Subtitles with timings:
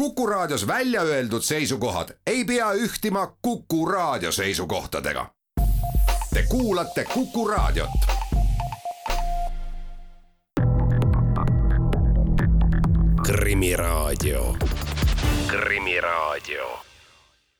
[0.00, 5.26] Kuku Raadios välja öeldud seisukohad ei pea ühtima Kuku Raadio seisukohtadega.
[6.34, 7.90] Te kuulate Kuku Raadiot.
[13.26, 14.56] krimiraadio,
[15.46, 16.78] Krimiraadio.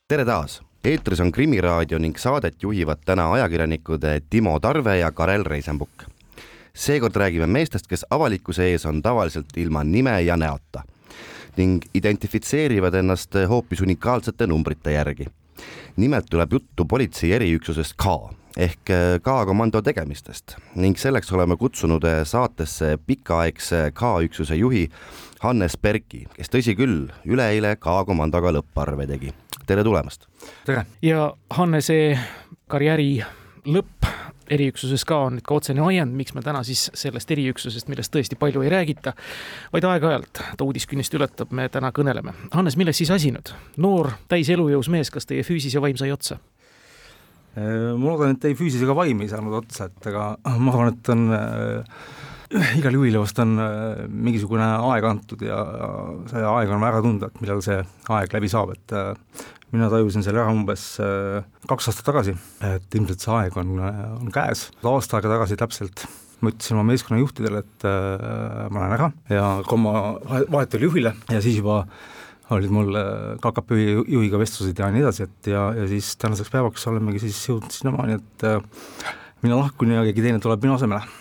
[0.08, 4.00] tere taas, eetris on Krimiraadio ning saadet juhivad täna ajakirjanikud
[4.30, 6.04] Timo Tarve ja Karel Reisenbuk.
[6.74, 10.82] seekord räägime meestest, kes avalikkuse ees on tavaliselt ilma nime ja näota
[11.60, 15.26] ning identifitseerivad ennast hoopis unikaalsete numbrite järgi.
[15.96, 18.04] nimelt tuleb juttu politsei eriüksusest K
[18.56, 18.90] ehk
[19.22, 24.88] K-komando tegemistest ning selleks oleme kutsunud saatesse pikaaegse K-üksuse juhi
[25.40, 29.34] Hannes Perki, kes tõsi küll, üleeile K-komandoga lõpparve tegi.
[29.66, 30.26] tere tulemast!
[30.64, 30.86] tere!
[31.02, 32.18] ja Hannese
[32.68, 33.22] karjääri
[33.66, 34.08] lõpp
[34.50, 38.38] eriüksuses ka on nüüd ka otsene ajend, miks me täna siis sellest eriüksusest, millest tõesti
[38.38, 39.14] palju ei räägita,
[39.72, 42.34] vaid aeg-ajalt ta uudiskünnist ületab, me täna kõneleme.
[42.54, 43.52] Hannes, milles siis asi nüüd?
[43.80, 46.40] noor, täis elujõus mees, kas teie füüsis ja vaim sai otsa?
[47.56, 50.26] ma loodan, et ei füüsis ega vaim ei saanud otsa, et aga
[50.62, 52.04] ma arvan, et on äh,
[52.78, 55.58] igal juhil vast on äh, mingisugune aeg antud ja
[56.30, 57.78] see aeg on ära tunda, et millal see
[58.10, 59.12] aeg läbi saab, et äh,
[59.70, 62.34] mina tajusin selle ära umbes äh, kaks aastat tagasi,
[62.66, 63.76] et ilmselt see aeg on,
[64.16, 66.06] on käes, aasta aega tagasi täpselt
[66.40, 69.92] ma ütlesin oma meeskonna juhtidele, et ma lähen ära ja ka oma
[70.24, 71.82] vahetule juhile ja siis juba
[72.56, 72.96] olid mul
[73.44, 73.76] KKP
[74.08, 78.16] juhiga vestlused ja nii edasi, et ja, ja siis tänaseks päevaks olemegi siis jõudnud sinnamaani,
[78.16, 81.19] et mina lahkun ja keegi teine tuleb minu asemele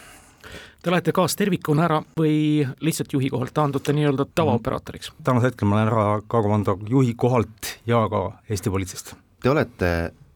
[0.80, 5.10] Te lähete kaastervikuna ära või lihtsalt juhi kohalt taandute nii-öelda tavaoperaatoriks?
[5.12, 5.24] Mhm.
[5.28, 9.12] tänasel hetkel ma lähen ära K-komando juhi kohalt ja ka Eesti politseist.
[9.44, 9.90] Te olete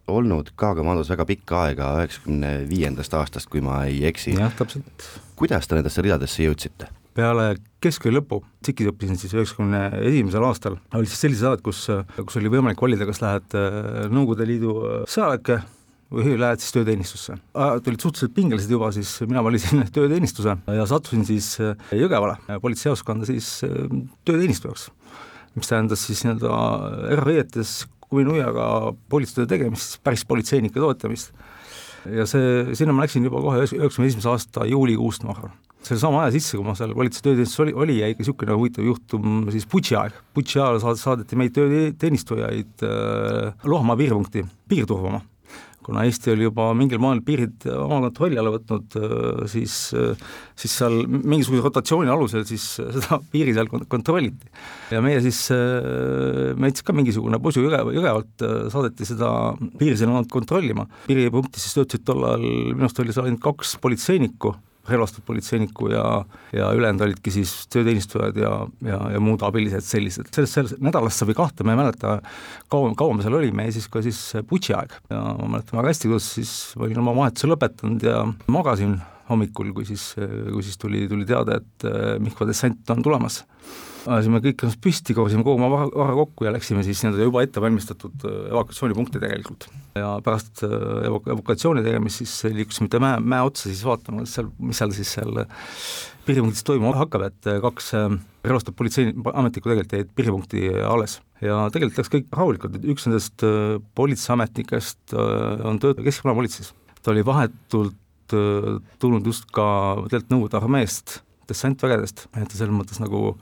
[0.07, 4.35] olnud K-komandos väga pikka aega, üheksakümne viiendast aastast, kui ma ei eksi.
[4.35, 5.07] jah, täpselt.
[5.39, 6.91] kuidas te nendesse ridadesse jõudsite?
[7.13, 11.85] peale keskkooli lõppu, TSIK-is õppisin siis üheksakümne esimesel aastal, olid siis sellised ajad, kus,
[12.17, 15.59] kus oli võimalik valida, kas lähed äh, Nõukogude Liidu äh, sõjaväkke
[16.13, 17.37] või lähed siis tööteenistusse.
[17.53, 23.27] ajad olid suhteliselt pingelised juba, siis mina valisin tööteenistuse ja sattusin siis äh, Jõgevale politseijaoskonda
[23.29, 23.87] siis äh,
[24.25, 24.89] tööteenistujaks,
[25.55, 26.53] mis tähendas siis nii-öelda
[27.15, 31.33] erariietes kuminuiaga politseitöö tegemist, päris politseinike toetamist.
[32.05, 36.21] ja see, sinna ma läksin juba kohe üheksakümne esimese aasta juulikuust, ma arvan selle sama
[36.23, 39.65] aja sisse, kui ma seal politsei tööteenistuses oli, oli, jäi ikka niisugune huvitav juhtum siis
[39.67, 40.15] Butši aeg.
[40.35, 45.19] Butši ajal saadeti meid tööteenistujaid äh, Lohamaa piiripunkti piir turvama
[45.85, 50.17] kuna Eesti oli juba mingil moel piirid oma kontrolli alla võtnud, äh, siis, äh,
[50.59, 54.51] siis seal mingisuguse rotatsiooni alusel siis seda piiri seal kontrolliti.
[54.93, 59.29] ja meie siis, äh, meid siis ka mingisugune posu jõge, Jõgevalt saadeti seda
[59.79, 60.87] piiri sinna kontrollima.
[61.07, 64.55] piiripunktis siis töötasid tol ajal, minu arust oli seal ainult kaks politseinikku
[64.89, 66.03] relvastatud politseinikku ja,
[66.53, 68.51] ja ülejäänud olidki siis tööteenistujad ja,
[68.83, 70.27] ja, ja muud abilised sellised.
[70.35, 72.17] sellest, sellest nädalast või kahte, ma ei mäleta,
[72.71, 75.93] kaua, kaua me seal olime ja siis ka siis Butši aeg ja ma mäletan väga
[75.93, 78.19] hästi, kuidas siis ma olin oma vahetuse lõpetanud ja
[78.51, 78.97] magasin
[79.29, 81.89] hommikul, kui siis, kui siis tuli, tuli teade, et
[82.19, 83.43] Mihkva dessant on tulemas
[84.09, 87.43] ajasime kõik ennast püsti, korjasime kogu oma vara, vara kokku ja läksime siis nii-öelda juba
[87.45, 89.67] ettevalmistatud äh, evakuatsioonipunkti tegelikult.
[89.97, 90.75] ja pärast äh,
[91.07, 95.13] evak-, evakuatsiooni tegemist siis liikusime mitte mäe, mäe otsa siis vaatama, seal, mis seal siis
[95.17, 95.41] seal
[96.27, 97.91] piiripunktis toimuma hakkab, et äh, kaks
[98.43, 101.19] relvastatud politseiametnikku tegelikult jäid piiripunkti alles.
[101.41, 103.45] ja tegelikult läks kõik rahulikult, üks nendest
[103.95, 106.73] politseiametnikest on töötaja Keskkonna-politseis.
[107.01, 107.99] ta oli vahetult
[108.33, 109.65] tulnud just ka
[110.07, 113.33] tegelikult Nõukogude armeest dessantvägedest, et ta selles mõttes nagu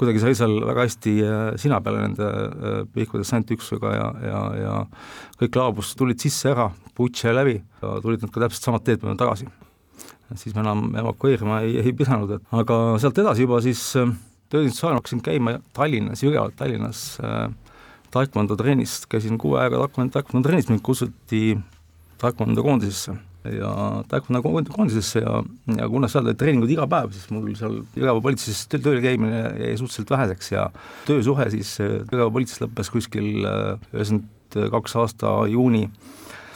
[0.00, 4.74] kuidagi sai seal väga hästi äh, sina peale nende äh, Pihkva dessantüksusega ja, ja, ja
[5.40, 9.20] kõik laabus tulid sisse ära, Butše läbi ja tulid nad ka täpselt samad teed mööda
[9.24, 9.48] tagasi.
[10.36, 14.12] siis me enam evakueerima ei, ei pidanud, et aga sealt edasi juba siis äh,
[14.48, 17.02] tööteenistuse ajal hakkasin käima Tallinnas, Jõgevalt Tallinnas
[18.10, 21.58] taekwondo trennis, käisin kuu aega taekwondo trennis, mind kutsuti
[22.18, 23.70] taekwondo koondisesse ja
[24.10, 25.38] taekwondo koondisesse ja,
[25.76, 29.76] ja kuna seal olid treeningud iga päev, siis mul seal Jõgeva politseis tööl käimine jäi
[29.80, 30.66] suhteliselt väheseks ja
[31.08, 35.86] töösuhe siis Jõgeva politseis lõppes kuskil üheksakümmend kaks aasta juuni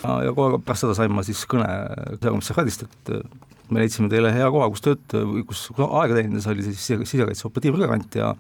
[0.05, 1.69] ja, kohe pärast seda sain ma siis kõne
[2.21, 3.13] peakomissariaadist, et
[3.73, 5.17] me leidsime teile hea koha, kus tööd,
[5.49, 8.35] kus aega teenides oli siis sisekaitse operatiivrõgant ja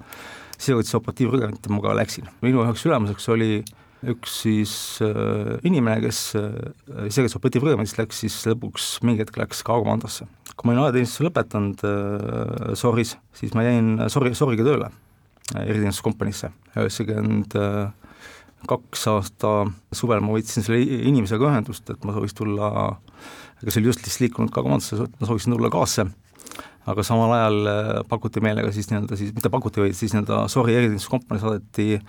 [0.59, 2.29] sisekaitse operatiivrõgant ja ma ka läksin.
[2.45, 3.65] minu üheks ülemuseks oli
[4.12, 4.73] üks siis
[5.05, 10.27] äh, inimene, kes äh, isegi operatiivrõõmist läks siis lõpuks mingi hetk läks K-komandosse.
[10.55, 16.53] kui ma olin ajateenistuse lõpetanud äh, Soris, siis ma jäin Sori, Soriga tööle äh, eriteeninduskompaniisse,
[16.77, 17.56] üheksakümmend
[18.65, 19.55] kaks aasta
[19.93, 22.69] suvel ma võtsin selle inimesega ühendust, et ma sooviks tulla,
[23.61, 26.09] kes oli just lihtsalt liikunud K-komandosse, ma sooviksin tulla kaasse
[26.85, 27.69] aga samal ajal
[28.09, 32.01] pakuti meile ka siis nii-öelda siis, mitte pakuti, vaid siis nii-öelda Sori eriteeninduskompanii saadeti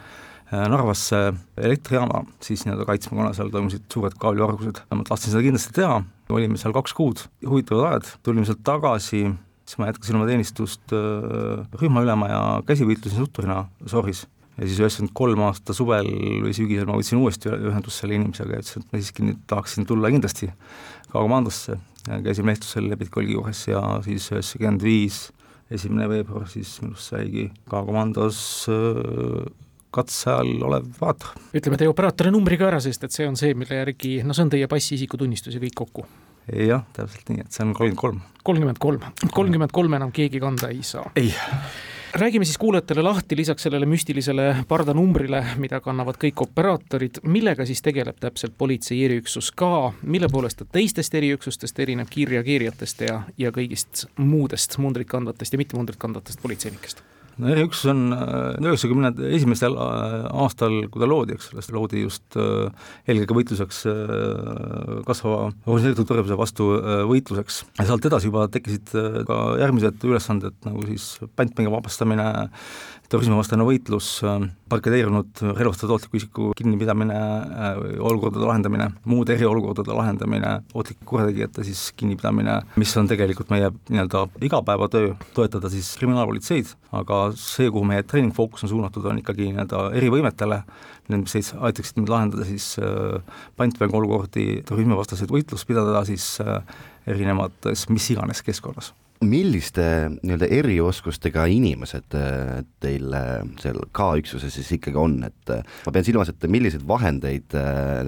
[0.51, 4.83] Narvasse elektrijaama siis nii-öelda kaitsma, kuna seal toimusid suured kaablivargused.
[4.93, 5.97] ma tahtsin seda kindlasti teha,
[6.29, 9.23] olime seal kaks kuud, huvitavad ajad, tulime sealt tagasi,
[9.65, 10.93] siis ma jätkasin oma teenistust
[11.81, 16.07] rühmaülema ja käsivõitlusin Sutturina Soris ja siis üheksakümmend kolm aasta suvel
[16.45, 19.87] või sügisel ma võtsin uuesti ühendust selle inimesega ja ütlesin, et ma siiski nüüd tahaksin
[19.89, 20.51] tulla kindlasti
[21.09, 21.79] K-komandosse.
[22.23, 25.31] käisin Lehtosel Lepitkolgi juures ja siis üheksakümmend viis,
[25.71, 28.39] esimene veebruar siis minust saigi K-komandos
[28.69, 29.64] äh,
[29.95, 31.33] katse all olev vaater.
[31.55, 34.45] ütleme teie operaatori numbri ka ära, sest et see on see, mille järgi, no see
[34.45, 36.05] on teie passi, isikutunnistus ja kõik kokku.
[36.51, 38.21] jah, täpselt nii, et see on kolmkümmend kolm.
[38.43, 41.09] kolmkümmend kolm, kolmkümmend kolm enam keegi kanda ei saa.
[41.15, 41.33] ei
[42.15, 48.19] räägime siis kuulajatele lahti lisaks sellele müstilisele pardanumbrile, mida kannavad kõik operaatorid, millega siis tegeleb
[48.19, 54.77] täpselt politsei eriüksus ka, mille poolest ta teistest eriüksustest erineb kiirreageerijatest ja, ja kõigist muudest
[54.77, 57.03] mundrit kandvatest ja mitte mundrit kandvatest politseinikest
[57.41, 62.03] no eriüksus on äh, üheksakümne esimesel äh, aastal, kui ta loodi, eks ole, see loodi
[62.05, 63.83] just äh, eelkõige võitluseks
[65.05, 66.67] kasvava organiseeritud tõrjuse vastu
[67.09, 67.61] võitluseks.
[67.79, 68.91] Ja sealt edasi juba tekkisid
[69.27, 72.27] ka järgmised ülesanded, nagu siis pantmänge vabastamine,
[73.05, 74.07] terrorismivastane võitlus,
[74.71, 77.19] barrikadeerunud relvastatud ohtliku isiku kinnipidamine,
[78.01, 85.13] olukordade lahendamine, muude eriolukordade lahendamine, ohtlike kurjategijate siis kinnipidamine, mis on tegelikult meie nii-öelda igapäevatöö,
[85.37, 90.61] toetada siis kriminaalpolitseid, aga see, kuhu meie treening fookus on suunatud, on ikkagi nii-öelda erivõimetele,
[91.09, 93.21] need, mis aitaksid meil lahendada siis äh,
[93.59, 96.61] pantvängu olukordi, terrorismivastaseid võitlust pidada siis äh,
[97.07, 99.85] erinevates mis iganes keskkonnas milliste
[100.19, 103.15] nii-öelda erioskustega inimesed äh, teil
[103.61, 105.53] seal K-üksuses siis ikkagi on, et
[105.85, 107.55] ma pean silmas, et milliseid vahendeid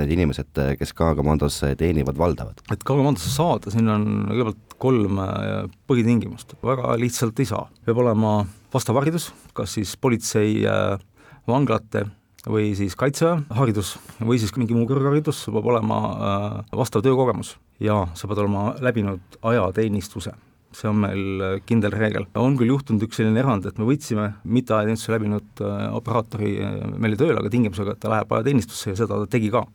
[0.01, 2.62] need inimesed, kes K-komandos teenivad, valdavad?
[2.68, 5.21] et K-komandosse saada, siin on kõigepealt kolm
[5.89, 8.39] põhitingimust, väga lihtsalt ei saa, peab olema
[8.74, 10.60] vastav haridus, kas siis politsei,
[11.48, 12.06] vanglate
[12.48, 17.56] või siis kaitseväe haridus või siis mingi muu kõrgharidus, sul peab olema äh, vastav töökogemus.
[17.83, 20.33] Ja sa pead olema läbinud ajateenistuse
[20.77, 22.27] see on meil äh, kindel reegel.
[22.38, 26.51] on küll juhtunud üks selline erand, et me võtsime mitteajateenistuse läbinud äh, operaatori
[26.97, 29.65] meile tööle, aga tingimusega, et ta läheb ajateenistusse ja seda ta tegi ka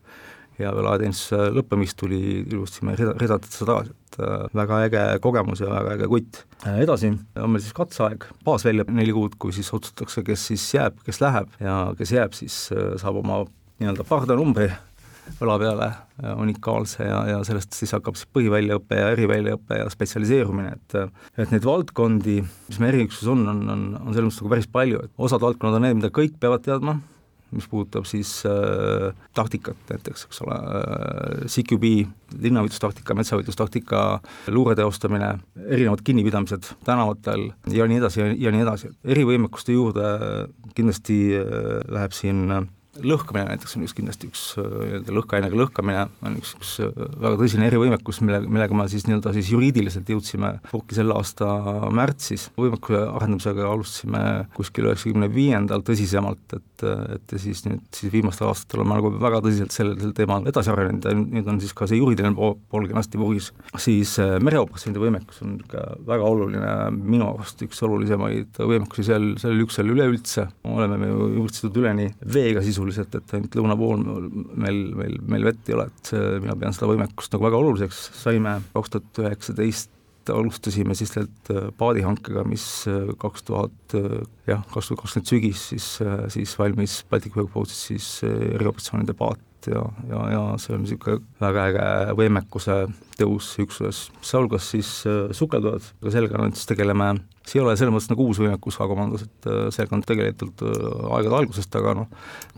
[0.60, 5.02] ja veel ajateenistuse lõppemist tuli ilusti me rida, ridatud seda tagasi, et äh, väga äge
[5.24, 6.42] kogemus ja väga äge kutt.
[6.66, 11.00] Äh, edasi on meil siis katseaeg, baasvälja neli kuud, kui siis otsustatakse, kes siis jääb,
[11.06, 13.42] kes läheb ja kes jääb, siis äh, saab oma
[13.82, 14.70] nii-öelda pardanumbri
[15.42, 15.88] õla peale
[16.38, 20.98] unikaalse ja, ja sellest siis hakkab siis põhiväljaõpe ja eriväljaõpe ja spetsialiseerumine, et
[21.42, 25.06] et neid valdkondi, mis meie eriüksuses on, on, on, on selles mõttes nagu päris palju,
[25.06, 26.98] et osad valdkonnad on need, mida kõik peavad teadma,
[27.52, 31.90] mis puudutab siis äh, taktikat näiteks, eks ole äh,, CQB,
[32.42, 34.02] linnavõitlustaktika, metsavõitlustaktika,
[34.54, 35.34] luure teostamine,
[35.66, 40.06] erinevad kinnipidamised tänavatel ja nii edasi ja, ja nii edasi, erivõimekuste juurde
[40.76, 42.64] kindlasti äh, läheb siin äh,
[43.00, 47.38] lõhkamine näiteks on üks kindlasti üks äh, nii-öelda lõhkeainega lõhkamine on üks, üks äh, väga
[47.40, 51.48] tõsine erivõimekus, mille, millega me siis nii-öelda siis juriidiliselt jõudsime purki selle aasta
[51.94, 52.50] märtsis.
[52.58, 54.22] võimekuse arendamisega alustasime
[54.56, 56.84] kuskil üheksakümne viiendal tõsisemalt, et,
[57.16, 61.08] et siis nüüd siis viimastel aastatel oleme nagu väga tõsiselt sellel, sel teemal edasi arenenud
[61.08, 63.52] ja nüüd on siis ka see juriidiline pool, pool kenasti purgis.
[63.80, 69.64] siis äh, mereoperatsioonide võimekus on ikka väga oluline, minu arust üks olulisemaid võimekusi seal, sellel
[69.64, 74.84] üksusel üleüldse, oleme me ju jõudnud üleni veega sisuliselt sisuliselt, et ainult lõuna pool meil,
[74.98, 78.58] meil, meil vett ei ole, et see, mina pean seda võimekust nagu väga oluliseks, saime.
[78.74, 79.98] kaks tuhat üheksateist
[80.30, 85.64] alustasime siis tegelikult äh, paadihankega, mis äh, kaks tuhat äh, jah, kaks tuhat kakskümmend sügis
[85.72, 85.88] siis,
[86.34, 91.66] siis valmis Baltic Wave Boatsis siis erioperatsioonide paat ja, ja, ja see on niisugune väga
[91.70, 92.78] äge võimekuse
[93.18, 94.90] tõus üksuses, sealhulgas siis
[95.38, 97.14] sukeldujad, aga sellega nüüd siis tegeleme
[97.46, 100.74] see ei ole selles mõttes nagu uus võimekus K-komandos, et äh, sellega on tegelikult äh,
[101.18, 102.10] aegade algusest, aga noh,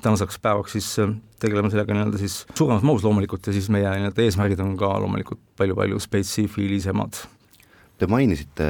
[0.05, 4.27] tänaseks päevaks siis äh, tegeleme sellega nii-öelda siis suuremas mahus loomulikult ja siis meie nii-öelda
[4.27, 7.25] eesmärgid on ka loomulikult palju-palju spetsiifilisemad.
[7.99, 8.65] Te mainisite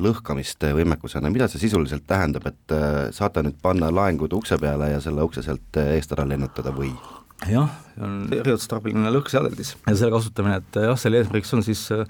[0.00, 2.76] lõhkamist võimekusena, mida see sisuliselt tähendab, et
[3.12, 6.94] saate nüüd panna laengud ukse peale ja selle ukse sealt eest ära lennutada või?
[7.50, 7.70] jah,
[8.00, 12.04] on eriotstarbeline lõhkeseadeldis ja selle kasutamine, et jah, selle eesmärgiks on siis äh,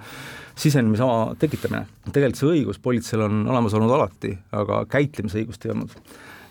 [0.57, 1.87] sisenemisala tekitamine.
[2.13, 5.95] tegelikult see õigus politseil on olemas olnud alati, aga käitlemise õigust ei olnud.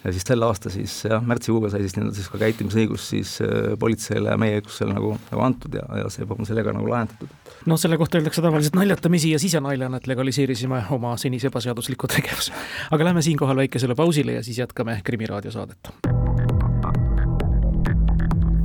[0.03, 3.72] ja siis sel aastal siis jah, märtsikuuga sai siis nii-öelda siis ka käitlemisõigus siis äh,
[3.79, 7.31] politseile ja meie üksusele nagu, nagu antud ja, ja see on sellega nagu lahendatud.
[7.65, 12.51] no selle kohta öeldakse tavaliselt naljatamisi ja sisenaljana, et legaliseerisime oma senise ebaseadusliku tegevuse.
[12.91, 15.93] aga lähme siinkohal väikesele pausile ja siis jätkame Krimiraadio saadet.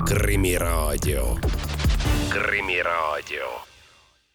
[0.09, 1.39] krimiraadio,
[2.31, 3.69] Krimiraadio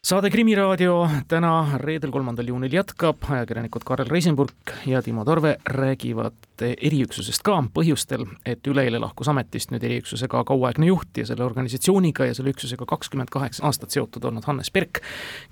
[0.03, 7.39] saade Krimiraadio täna, reedel, kolmandal juunil jätkab, ajakirjanikud Karel Reisenburg ja Timo Tarve räägivad eriüksusest
[7.48, 12.36] ka põhjustel, et üleeile lahkus ametist nüüd eriüksuse ka kauaaegne juht ja selle organisatsiooniga ja
[12.36, 15.00] selle üksusega kakskümmend kaheksa aastat seotud olnud Hannes Perk,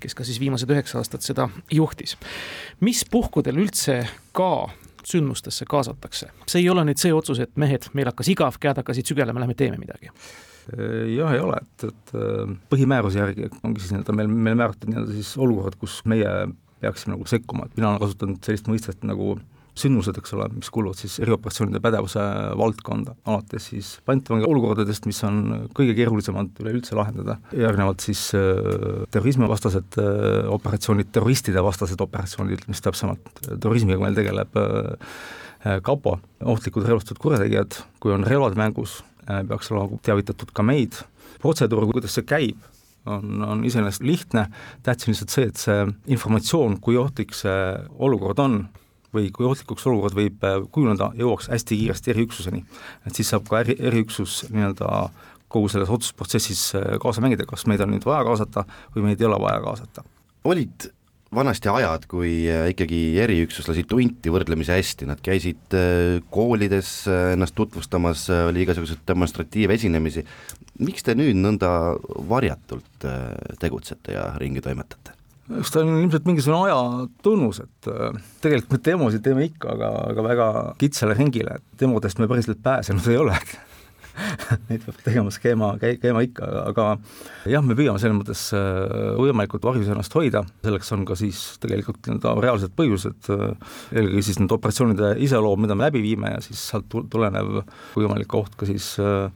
[0.04, 2.18] kes ka siis viimased üheksa aastat seda juhtis.
[2.80, 4.02] mis puhkudel üldse
[4.36, 4.68] ka
[5.08, 9.08] sündmustesse kaasatakse, see ei ole nüüd see otsus, et mehed, meil hakkas igav, käed hakkasid
[9.16, 10.12] sügelema, lähme teeme midagi
[10.70, 15.16] jah, ei ole, et, et äh, põhimääruse järgi ongi siis nii-öelda meil, meil määratud nii-öelda
[15.16, 16.28] siis olukorrad, kus meie
[16.82, 19.36] peaksime nagu sekkuma, et mina olen kasutanud sellist mõistet nagu
[19.78, 22.22] sündmused, eks ole, mis kuuluvad siis erioperatsioonide pädevuse
[22.60, 25.38] valdkonda, alates siis pantvangi olukordadest, mis on
[25.76, 33.32] kõige keerulisemad üleüldse lahendada, järgnevalt siis äh, terrorismivastased äh, operatsioonid, terroristide vastased operatsioonid, siis täpsemalt,
[33.54, 35.16] terrorismiga meil tegeleb äh,
[35.86, 36.18] kapo,
[36.52, 40.98] ohtlikud relvastatud kurjategijad, kui on relvad mängus, Äh, peaks olema teavitatud ka meid,
[41.42, 42.68] protseduur, kuidas see käib,
[43.06, 44.46] on, on iseenesest lihtne,
[44.82, 45.80] tähtis on lihtsalt see, et see
[46.14, 47.58] informatsioon, kui ohtlik see
[47.98, 48.62] olukord on,
[49.12, 52.64] või kui ohtlikuks olukord võib äh, kujuneda, jõuaks hästi kiiresti eriüksuseni.
[53.06, 54.88] et siis saab ka eri, eriüksus nii-öelda
[55.52, 58.64] kogu selles otsustusprotsessis äh, kaasa mängida, kas meid on nüüd vaja kaasata
[58.94, 60.04] või meid ei ole vaja kaasata.
[60.44, 60.88] olid
[61.34, 67.56] vanasti ajad, kui äh, ikkagi eriüksuslasi tunti võrdlemisi hästi, nad käisid äh, koolides äh, ennast
[67.58, 70.26] tutvustamas, oli igasuguseid demonstratiivesinemisi,
[70.84, 71.72] miks te nüüd nõnda
[72.28, 73.08] varjatult
[73.60, 75.16] tegutsete ja ringi toimetate?
[75.58, 77.88] eks ta on ilmselt mingisugune aja tunnus, et
[78.40, 80.46] tegelikult me demosid teeme ikka, aga, aga väga
[80.80, 83.34] kitsale ringile, et demodest me päriselt pääsenud ei ole
[84.68, 86.86] neid peab tegema skeema, käima ikka, aga
[87.50, 92.02] jah, me püüame selles mõttes äh, võimalikult varjus ennast hoida, selleks on ka siis tegelikult
[92.06, 96.62] nii-öelda reaalsed põhjused, äh, eelkõige siis nende operatsioonide iseloom, mida me läbi viime ja siis
[96.72, 97.62] sealt tulenev
[97.96, 99.28] võimalik oht ka siis äh,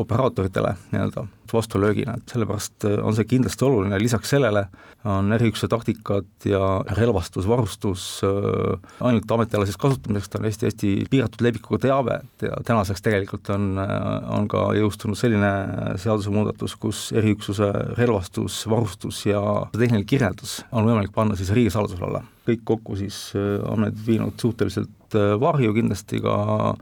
[0.00, 4.66] operaatoritele nii-öelda vastulöögina, et sellepärast äh, on see kindlasti oluline, lisaks sellele
[5.04, 6.60] on eriüksuse taktikad ja
[6.96, 13.04] relvastus, varustus äh, ainult ametialaseks kasutamiseks, ta on hästi-hästi piiratud levikuga teave, et ja tänaseks
[13.04, 13.96] tegelikult on, äh,
[14.38, 15.52] on ka jõustunud selline
[16.00, 19.42] seadusemuudatus, kus eriüksuse relvastus, varustus ja
[19.76, 22.24] tehniline kirjeldus on võimalik panna siis riigisaladuse alla.
[22.44, 23.16] kõik kokku siis
[23.64, 26.36] on need viinud suhteliselt Äh, varju kindlasti ka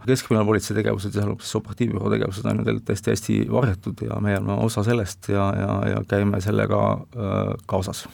[0.07, 4.85] Keskkriminaalpolitsei tegevused ja sealhulgas operatiivbüroo tegevused on ju tegelikult hästi-hästi varjatud ja meie oleme osa
[4.87, 8.07] sellest ja, ja, ja käime sellega äh, kaasas.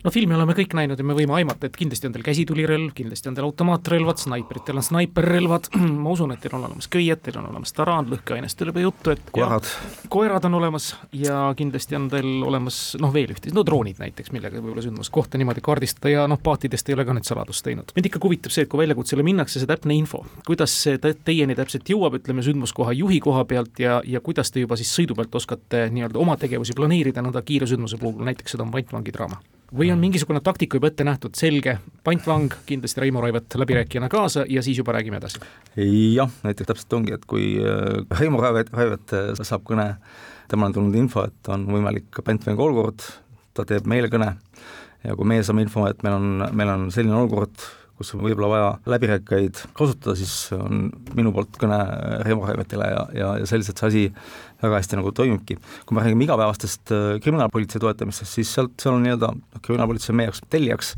[0.00, 3.28] No filmi oleme kõik näinud ja me võime aimata, et kindlasti on teil käsitulirelv, kindlasti
[3.28, 5.68] on teil automaatrelvad, snaipritel on snaiperrelvad,
[6.04, 9.12] ma usun, et teil on olemas köied, teil on olemas taraan, lõhkeainest ei ole juttu,
[9.12, 9.68] et koerad,
[10.12, 14.62] koerad on olemas ja kindlasti on teil olemas noh, veel ühte, no droonid näiteks, millega
[14.62, 17.92] võib-olla sündmuskohta niimoodi kaardistada ja noh, paatidest ei ole ka nüüd saladust teinud.
[17.96, 21.88] mind ikka huvitab see, et kui väljakutsele minnakse, see täpne info, kuidas see teieni täpselt
[21.90, 25.88] jõuab, ütleme sündmuskoha juhi koha pealt ja, ja kuidas te juba siis sõidu pealt oskate
[25.94, 29.40] nii-öelda oma tegevusi planeerida nõnda kiire sündmuse puhul, näiteks seda on pantvangi draama?
[29.70, 31.76] Või on mingisugune taktika juba ette nähtud, selge,
[32.06, 35.42] pantvang, kindlasti Reimo Raivet läbirääkijana kaasa ja siis juba räägime edasi?
[35.76, 39.92] jah, näiteks täpselt ongi, et kui äh, Reimo Raivet, Raivet äh, saab kõne,
[40.50, 43.06] temale on tulnud info, et on võimalik pantvangi olukord,
[43.54, 44.32] ta teeb meile kõne
[45.04, 47.62] ja kui meie saame info, et meil on, meil on selline olukord,
[48.00, 50.86] kus on võib-olla vaja läbirääkijaid kasutada, siis on
[51.18, 51.78] minu poolt kõne
[52.24, 54.04] Reimo Raivetile ja, ja, ja selliselt see asi
[54.62, 55.58] väga hästi nagu toimibki.
[55.84, 60.40] kui me räägime igapäevastest äh, kriminaalpolitsei toetamistest, siis sealt, seal on nii-öelda kriminaalpolitsei meie jaoks
[60.48, 60.94] tellijaks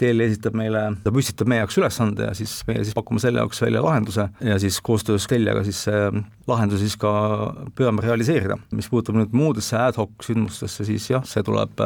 [0.00, 3.62] TL esitab meile, ta püstitab meie jaoks ülesande ja siis meie siis pakume selle jaoks
[3.64, 6.02] välja lahenduse ja siis koostöös tellijaga siis see
[6.46, 7.12] lahendus siis ka
[7.78, 8.58] püüame realiseerida.
[8.76, 11.80] mis puudutab nüüd muudesse ad hoc sündmustesse, siis jah, see tuleb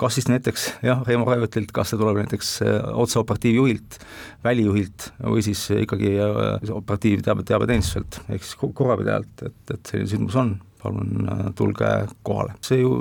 [0.00, 2.54] kas siis näiteks jah, Reimo Raivetilt, kas see tuleb näiteks
[2.92, 3.98] otse operatiivjuhilt,
[4.44, 10.56] välijuhilt või siis ikkagi äh, operatiivteabe, teabeteenistuselt ehk siis korrapidajalt, et, et selline sündmus on
[10.84, 11.90] palun äh, tulge
[12.26, 12.54] kohale.
[12.64, 12.92] see ju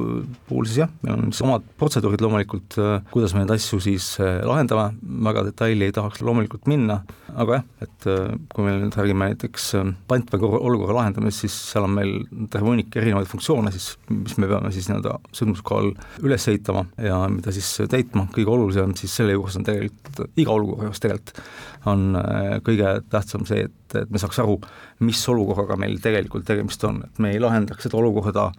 [0.47, 4.39] puhul siis jah, meil on omad protseduurid loomulikult, äh, kuidas me neid asju siis äh,
[4.47, 4.93] lahendame,
[5.27, 7.01] väga detaili ei tahaks loomulikult minna,
[7.39, 8.07] aga jah, et
[8.53, 9.69] kui me nüüd räägime näiteks
[10.09, 12.13] pantvangi olukorra lahendamisest, siis seal on meil
[12.53, 15.91] terve hunnik erinevaid funktsioone siis, mis me peame siis nii-öelda sündmuskohal
[16.23, 20.89] üles ehitama ja mida siis täitma, kõige olulisem siis selle juures on tegelikult, iga olukorra
[20.89, 21.43] juures tegelikult
[21.89, 22.17] on
[22.63, 24.57] kõige tähtsam see, et, et me saaks aru,
[25.03, 28.49] mis olukorraga meil tegelikult tegemist on, et me ei lahendaks seda olukorda,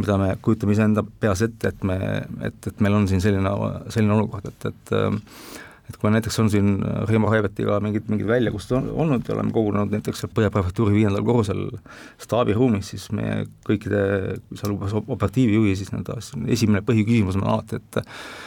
[0.00, 1.98] mida me kujutame iseenda peas ette, et me,
[2.46, 3.52] et, et meil on siin selline,
[3.92, 4.94] selline olukord, et, et
[5.90, 6.78] et kui näiteks on siin
[7.08, 11.64] Reimo Raivetiga mingid, mingid väljakutsed olnud ja oleme kogunenud näiteks Põhja prefektuuri viiendal korrusel
[12.22, 14.02] staabiruumis, siis meie kõikide,
[14.54, 16.18] sealhulgas operatiivjuhi siis nii-öelda
[16.54, 18.00] esimene põhiküsimus on alati, et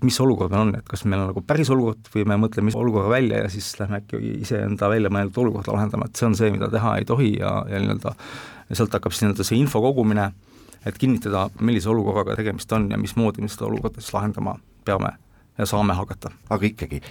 [0.07, 3.11] mis olukord meil on, et kas meil on nagu päris olukord või me mõtleme olukorra
[3.17, 6.71] välja ja siis lähme äkki iseenda välja mõeldud olukorda lahendama, et see on see, mida
[6.71, 8.15] teha ei tohi ja, ja nii-öelda
[8.69, 10.31] ja sealt hakkab siis nii-öelda see info kogumine
[10.85, 15.13] et kinnitada, millise olukorraga tegemist on ja mismoodi me seda olukorda siis lahendama peame
[15.57, 16.31] ja saame hakata.
[16.49, 17.01] aga ikkagi,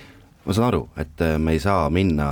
[0.42, 2.26] ma saan aru, et äh, me ei saa minna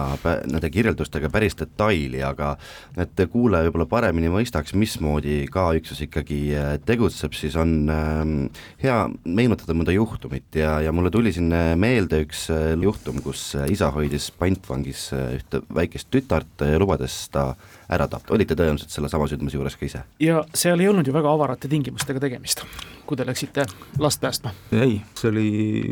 [0.50, 2.52] nende kirjeldustega päris detaili, aga
[2.98, 8.34] et kuulaja võib-olla paremini mõistaks, mismoodi K-üksus ikkagi äh, tegutseb, siis on ähm,
[8.82, 12.48] hea meenutada mõnda juhtumit ja, ja mulle tuli siin äh, meelde üks
[12.82, 17.52] juhtum, kus isa hoidis pantvangis ühte väikest tütart, lubades ta
[17.90, 20.02] ära tappa, olite tõenäoliselt sellesama sündmuse juures ka ise?
[20.22, 22.62] ja seal ei olnud ju väga avarate tingimustega tegemist,
[23.06, 23.66] kui te läksite
[23.98, 24.52] last päästma?
[24.76, 25.46] ei, see oli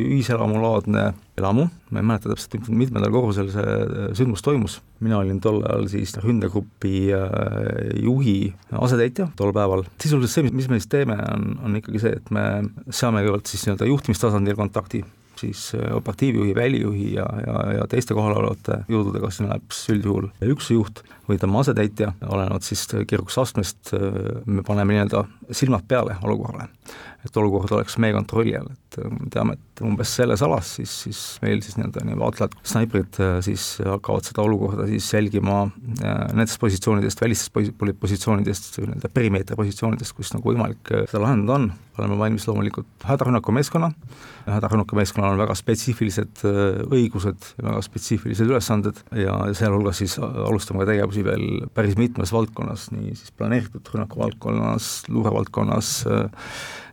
[0.09, 5.61] ühiselamulaadne elamu, ma ei mäleta täpselt, mitmendal korrusel see äh, sündmus toimus, mina olin tol
[5.65, 7.29] ajal siis ründegrupi äh,
[8.03, 8.39] juhi
[8.79, 9.87] asetäitja tol päeval.
[10.03, 12.49] sisuliselt see, mis me siis teeme, on, on ikkagi see, et me
[12.91, 15.05] saame kõigepealt siis nii-öelda juhtimistasandil kontakti
[15.39, 21.03] siis äh, operatiivjuhi, välijuhi ja, ja, ja teiste kohalolevate jõududega, sinna läheb üldjuhul üks juht
[21.29, 26.69] või tema asetäitja, olenevalt siis keerukusastmest, äh, me paneme nii-öelda silmad peale olukorrale.
[27.27, 30.93] Et olukord oleks meie kontrolli all, et äh, me teame, et umbes selles alas siis,
[31.05, 35.67] siis meil siis nii-öelda nii vaatlejad, snaiprid äh, siis hakkavad seda olukorda siis jälgima
[35.99, 37.53] nendest positsioonidest, välistest
[38.01, 41.69] positsioonidest, nii-öelda perimeetri positsioonidest, kus nagu võimalik seda lahendada on,
[41.99, 43.91] oleme valmis loomulikult hädarünnaku meeskonna,
[44.47, 46.45] hädarünnaku meeskonnal on väga spetsiifilised
[46.87, 53.15] õigused, väga spetsiifilised ülesanded ja sealhulgas siis alustame ka tegevusi veel päris mitmes valdkonnas, nii
[53.17, 55.93] siis planeeritud rünnaku valdkonnas, luurevaldkonnas,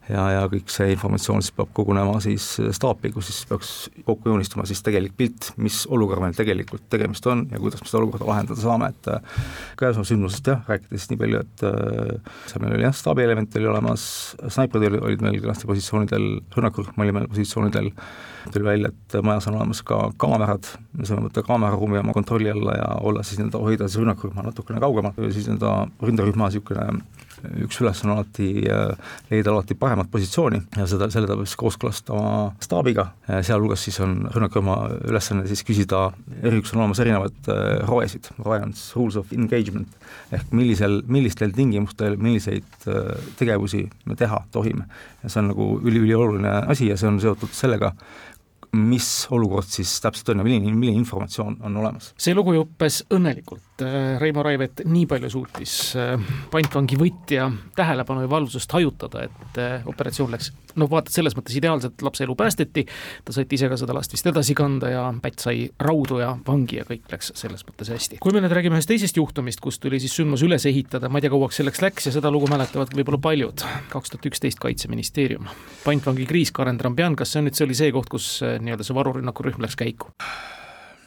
[0.10, 2.46] ja, ja kõik see informatsioon siis peab kogunema siis
[2.78, 3.72] staapi, kus siis peaks
[4.06, 8.02] kokku joonistuma siis tegelik pilt, mis olukorra meil tegelikult tegemist on ja kuidas me seda
[8.04, 9.42] olukorda lahendada saame, et äh,
[9.80, 14.06] käesolevast sündmusest jah, rääkides nii palju, et äh, seal meil oli jah, staabielement oli olemas,
[14.46, 17.92] snaiprid olid, meil kenasti positsioonidel, rünnakurühm oli meil positsioonidel,
[18.54, 22.78] tuli välja, et majas on olemas ka kaamerad, me saame võtta kaameraruumi oma kontrolli alla
[22.78, 27.02] ja olla siis nii-öelda, hoida siis rünnakurühma natukene kaugemal, siis nii-öelda ründerühma niisugune
[27.66, 32.34] üks ülesanne alati äh, leida alati paremat positsiooni ja seda, selle ta peab siis kooskõlastama
[32.64, 34.78] staabiga, sealhulgas siis on rünnakurühma
[35.10, 36.10] ülesanne siis küsida,
[36.44, 39.98] eriüksusel on olemas erinevaid äh, roesid, roe on siis rules of engagement,
[40.36, 44.88] ehk millisel, millistel tingimustel, milliseid äh, tegevusi me teha tohime.
[45.24, 47.94] ja see on nagu üli-ülioluline asi ja see on seotud sellega,
[48.76, 52.12] mis olukord siis täpselt on ja milline, milline informatsioon on olemas.
[52.18, 56.14] see lugu juppes õnnelikult, äh, Reimo Raivet nii palju suutis äh,
[56.52, 62.04] pantvangi võtja tähelepanu ja valvsust hajutada, et äh, operatsioon läks no vaata, selles mõttes ideaalselt
[62.06, 62.86] lapse elu päästeti,
[63.26, 66.80] ta sõitis ise ka seda last vist edasi kanda ja pätt sai raudu ja vangi
[66.82, 68.20] ja kõik läks selles mõttes hästi.
[68.24, 71.26] kui me nüüd räägime ühest teisest juhtumist, kus tuli siis sündmus üles ehitada, ma ei
[71.28, 75.48] tea, kauaks selleks läks ja seda lugu mäletavad võib-olla paljud, kaks tuhat üksteist Kaitseministeerium.
[75.86, 78.98] pantvangi kriis, Karen Trambian, kas see on nüüd, see oli see koht, kus nii-öelda see
[78.98, 80.12] varurünnakurühm läks käiku?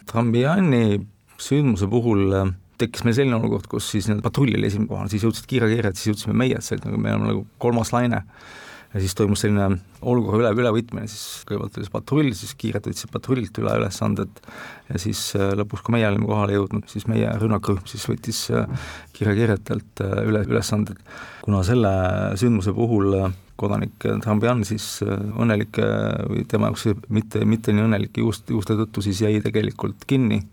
[0.09, 5.11] Trambiani sündmuse puhul äh, tekkis meil selline olukord, kus siis nii-öelda patrull oli esimene kohal,
[5.11, 8.23] siis jõudsid kiirreageerijad, siis jõudsime meie, et see nagu, me oleme nagu kolmas laine
[8.89, 13.13] ja siis toimus selline olukorra üle, ülevõtmine, siis kõigepealt oli see patrull, siis kiirelt võtsid
[13.13, 14.41] patrullilt üle ülesanded
[14.89, 18.89] ja siis äh, lõpuks, kui meie olime kohale jõudnud, siis meie rünnakrühm siis võttis äh,
[19.19, 21.03] kiirreageerijatelt üle ülesanded.
[21.45, 21.93] kuna selle
[22.41, 23.13] sündmuse puhul
[23.59, 25.87] kodanik Trambian siis õnnelike
[26.31, 30.45] või tema jaoks mitte, mitte nii õnnelike juust, juuste tõttu siis jäi tegelikult kinni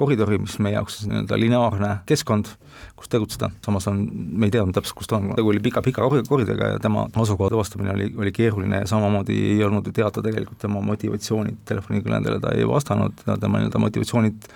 [0.00, 2.50] koridori, mis meie jaoks siis nii-öelda lineaarne keskkond,
[2.98, 6.74] kus tegutseda, samas on, me ei teadnud täpselt, kus ta on, tegu oli pika-pika koridoriga
[6.74, 10.82] ja tema asukoha tuvastamine oli, oli keeruline ja samamoodi ei olnud ju teada tegelikult tema
[10.84, 14.48] motivatsioonid, telefonikõnedele ta ei vastanud, tema nii-öelda motivatsioonid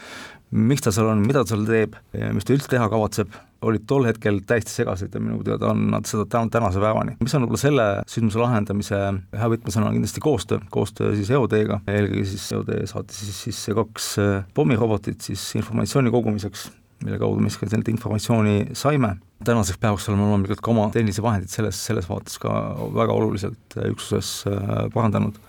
[0.55, 1.97] miks ta seal on, mida ta seal teeb,
[2.35, 3.33] mis ta üldse teha kavatseb,
[3.65, 7.17] olid tol hetkel täiesti segased ja minu teada on nad seda täna, tänase päevani.
[7.21, 9.01] mis on võib-olla selle sündmuse lahendamise
[9.35, 14.09] hea võtmesõna, on kindlasti koostöö, koostöö siis EOD-ga, eelkõige siis EOD saatis siis, siis kaks
[14.23, 16.67] äh, pommirobotit siis informatsiooni kogumiseks,
[17.05, 21.53] mille kaudu me siis seda informatsiooni saime, tänaseks päevaks oleme loomulikult ka oma tehnilisi vahendeid
[21.53, 22.55] selles, selles vaates ka
[22.95, 25.41] väga oluliselt äh, üksuses äh, parandanud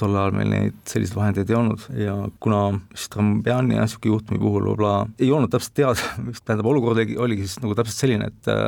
[0.00, 2.60] tol ajal meil neid selliseid vahendeid ei olnud ja kuna
[2.94, 7.18] siis Trambiani ja niisugune juhtumi puhul võib-olla ei olnud täpselt teada, mis tähendab, olukord oligi,
[7.20, 8.64] oligi siis nagu täpselt selline, et äh,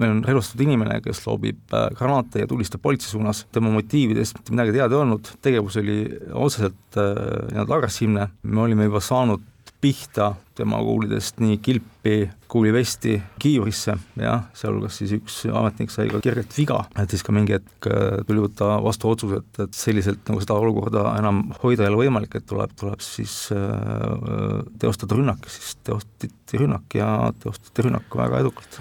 [0.00, 4.56] meil on relvastatud inimene, kes loobib äh, granaate ja tulistab politsei suunas, tema motiividest mitte
[4.56, 5.98] midagi teada ei olnud, tegevus oli
[6.32, 7.14] otseselt äh,
[7.52, 9.48] nii-öelda agressiivne, me olime juba saanud
[9.82, 12.16] pihta tema kuulidest nii kilpi,
[12.50, 17.56] kuulivesti kiivrisse, jah, sealhulgas siis üks ametnik sai ka kergelt viga, et siis ka mingi
[17.56, 21.92] hetk äh, tuli võtta vastu otsus, et, et selliselt nagu seda olukorda enam hoida ei
[21.92, 27.08] ole võimalik, et tuleb, tuleb siis äh, teostada rünnak, siis teostati rünnak ja
[27.42, 28.78] teostati rünnak väga edukalt.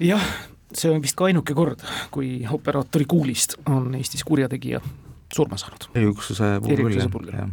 [0.00, 0.30] jah,
[0.72, 1.84] see on vist ka ainuke kord,
[2.14, 4.80] kui operaatori kuulist on Eestis kurjategija
[5.34, 5.88] surma saanud.
[5.94, 7.48] eriüksuse puhul jah.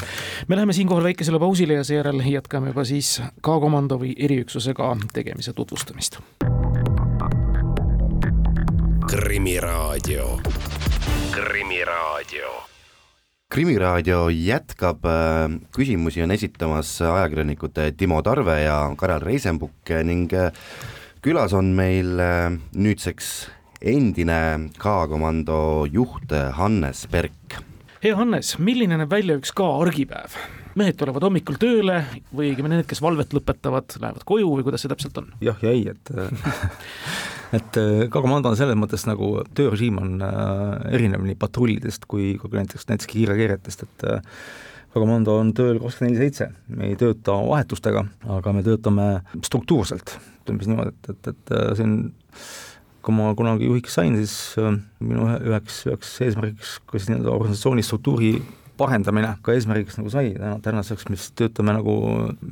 [0.48, 6.20] me läheme siinkohal väikesele pausile ja seejärel jätkame juba siis K-komando või eriüksusega tegemise tutvustamist.
[9.06, 9.36] Kri-.
[9.36, 10.40] Krimiraadio,
[11.32, 12.50] Krimiraadio
[13.50, 20.52] krimiraadio jätkab, äh, küsimusi on esitamas ajakirjanikud Timo Tarve ja Karel Reisenbuk ning äh,
[21.22, 23.50] külas on meil äh, nüüdseks
[23.86, 27.60] endine K-komando juht Hannes Perk.
[28.02, 30.38] hea Hannes, milline näeb välja üks K argipäev?
[30.76, 32.02] mehed tulevad hommikul tööle
[32.36, 35.30] või õigemini need, kes valvet lõpetavad, lähevad koju või kuidas see täpselt on?
[35.44, 36.12] jah ja ei, et
[37.58, 42.58] et äh, K-komando on selles mõttes nagu töörežiim on äh, erinev nii patrullidest kui, kui
[42.58, 44.44] näiteks, näiteks kiirreageerijatest, et äh,
[44.96, 48.06] K-komando on tööl kakskümmend neli seitse, me ei tööta vahetustega,
[48.38, 49.10] aga me töötame
[49.46, 52.00] struktuurselt, ütleme siis niimoodi, et, et, et see on
[53.06, 54.56] kui ma kunagi juhiks sain, siis
[55.00, 58.32] minu üheks, üheks eesmärgiks ka siis nii-öelda organisatsiooni struktuuri
[58.80, 61.96] parendamine ka eesmärgiks nagu sai, täna, tänaseks me siis töötame nagu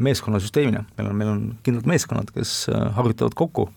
[0.08, 2.68] meeskonnasüsteemina, meil on, meil on kindlad meeskonnad, kes
[3.00, 3.68] harjutavad kokku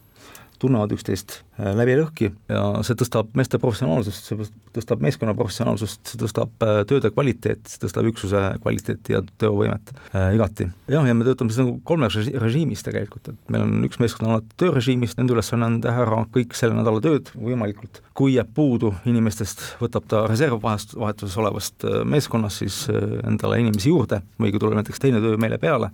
[0.62, 2.31] tunnevad üksteist äh, läbi ja lõhki.
[2.51, 7.83] Ja see tõstab meeste professionaalsust, see tõstab meeskonna professionaalsust, see tõstab äh, tööde kvaliteeti, see
[7.87, 10.69] tõstab üksuse kvaliteeti ja teovõimet äh, igati.
[10.92, 14.37] jah, ja me töötame siis nagu kolmes režiimis tegelikult, et meil on üks meeskond on
[14.37, 18.92] alati töörežiimis, nende ülesanne on teha ära kõik selle nädala tööd võimalikult, kui jääb puudu
[19.09, 22.83] inimestest, võtab ta reservvahetuses olevast äh, meeskonnast siis
[23.27, 25.90] endale inimesi juurde või kui tuleb näiteks teine töö meile peale,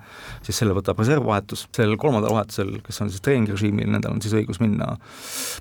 [0.47, 4.61] siis selle võtab reservvahetus, sellel kolmandal vahetusel, kes on siis treeningrežiimil, nendel on siis õigus
[4.63, 4.95] minna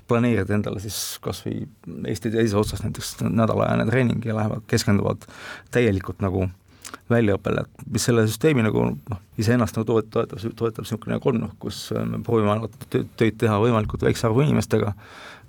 [0.08, 1.66] planeerida endale siis kas või
[2.08, 5.26] Eesti teises otsas näiteks nädalaajane treening ja lähevad, keskenduvad
[5.74, 6.48] täielikult nagu
[7.10, 11.84] väljaõppele, et mis selle süsteemi nagu noh, iseennast nagu toetab, toetab, toetab niisugune kolmnurk, kus
[12.08, 12.68] me proovime
[13.18, 14.92] töid teha võimalikult väikse arvu inimestega,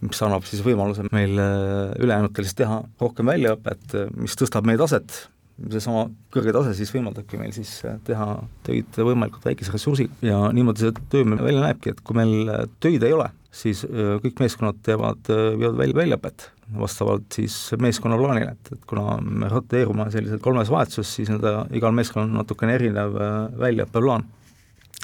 [0.04, 5.26] mis annab siis võimaluse meil äh, ülejäänutel siis teha rohkem väljaõpet, mis tõstab meie taset,
[5.70, 8.28] seesama kõrge tase siis võimaldabki meil siis äh, teha
[8.66, 12.66] töid võimalikult väikese ressursiga ja niimoodi see töö meil välja näebki, et kui meil äh,
[12.84, 18.72] töid ei ole, siis kõik meeskonnad teevad, viivad välja väljaõpet vastavalt siis meeskonna plaanile, et,
[18.74, 23.20] et kuna me roteerume selliselt kolmes vahetuses, siis nii-öelda igal meeskonnal on natukene erinev
[23.62, 24.26] väljaõppeplaan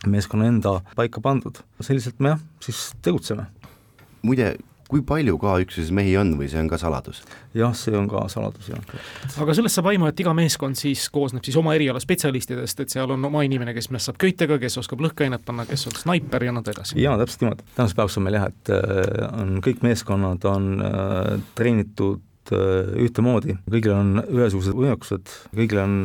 [0.08, 1.60] meeskonna enda paika pandud.
[1.82, 3.46] selliselt me jah, siis tegutseme.
[4.22, 4.56] muide,
[4.90, 7.22] kui palju K-üksuses mehi on või see on ka saladus?
[7.58, 8.96] jah, see on ka saladus, jah.
[9.44, 13.14] aga sellest saab aimu, et iga meeskond siis koosneb siis oma eriala spetsialistidest, et seal
[13.14, 16.74] on oma inimene, kes mässab köitega, kes oskab lõhkeainet panna, kes on snaiper ja nõnda
[16.74, 16.98] edasi?
[17.02, 21.36] jaa, täpselt niimoodi, tänasel päevaks on meil jah, et äh, on kõik meeskonnad on äh,
[21.60, 26.00] treenitud äh, ühtemoodi, kõigil on ühesugused võimekused, kõigil on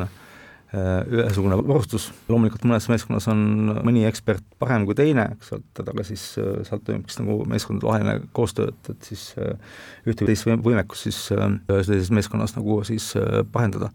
[0.73, 3.41] ühesugune varustus, loomulikult mõnes meeskonnas on
[3.85, 8.15] mõni ekspert parem kui teine, eks ole, aga siis äh, sealt toimub siis nagu meeskondadevaheline
[8.35, 9.53] koostöö, et, et siis äh,
[10.07, 13.13] ühte või teist võimekust siis ühes teises meeskonnas nagu siis
[13.53, 13.91] parendada.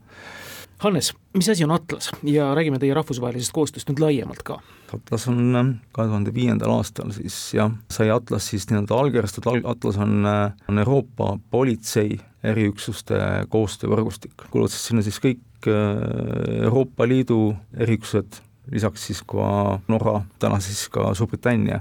[0.81, 4.61] Hannes, mis asi on Atlas ja räägime teie rahvusvahelisest koostööst nüüd laiemalt ka?
[4.97, 5.43] Atlas on
[5.93, 11.35] kahe tuhande viiendal aastal siis jah, sai Atlas siis nii-öelda allkirjastatud, Atlas on, on Euroopa
[11.53, 13.21] politsei eriüksuste
[13.53, 20.61] koostöövõrgustik, kuuluvad siis sinna siis kõik äh, Euroopa Liidu eriüksused, lisaks siis ka Norra, täna
[20.63, 21.81] siis ka Suurbritannia.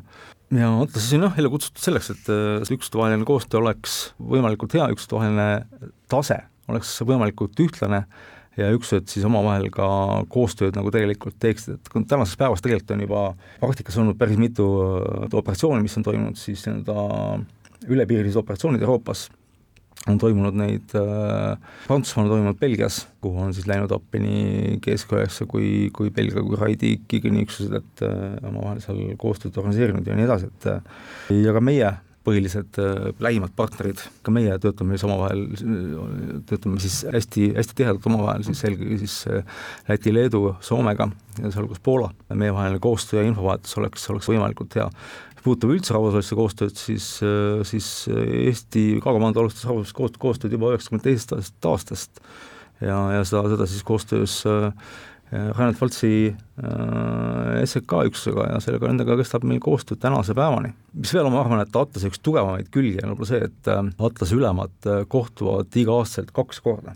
[0.51, 5.49] ja Atlas on jah ellu kutsutud selleks, et äh, üksustevaheline koostöö oleks võimalikult hea, üksustevaheline
[6.09, 8.03] tase oleks võimalikult ühtlane
[8.57, 9.87] ja üksused siis omavahel ka
[10.33, 13.23] koostööd nagu tegelikult teeksid, et tänasest päevast tegelikult on juba
[13.61, 19.29] praktikas olnud päris mitu äh, operatsiooni, mis on toimunud siis nii-öelda ülepiirilised operatsioonid Euroopas
[20.07, 21.57] on toimunud neid äh,,
[21.87, 26.59] Prantsusmaal on toimunud Belgias, kuhu on siis läinud appi nii GS9 kui, kui Belgia kui
[26.59, 30.93] Raidi Gigani üksused, et äh, omavahel seal koostööd organiseerinud ja nii edasi, et äh,
[31.43, 31.97] ja ka meie
[32.29, 35.45] põhilised äh, lähimad partnerid, ka meie töötame siis omavahel,
[36.49, 39.59] töötame siis hästi, hästi tihedalt omavahel siis eelkõige siis äh,
[39.89, 41.09] Läti, Leedu, Soomega
[41.39, 42.11] sealhulgas Poola.
[42.33, 44.89] meievaheline koostöö ja infovahetus oleks, oleks võimalikult hea
[45.39, 47.05] mis puudutab üldse rahvusvahelisse koostööd, siis,
[47.69, 52.19] siis Eesti K-komando alustas rahvusvahelist koostööd juba üheksakümne teisest aastast
[52.81, 54.73] ja, ja seda, seda siis koostöös äh,
[55.31, 60.73] Reinhard Valtsi äh, SEK üksusega ja sellega, nendega kestab meil koostöö tänase päevani.
[60.93, 64.39] mis veel, ma arvan, et Atlase üks tugevamaid külgi on võib-olla see, et äh, Atlase
[64.39, 66.95] ülemad kohtuvad iga-aastaselt kaks korda.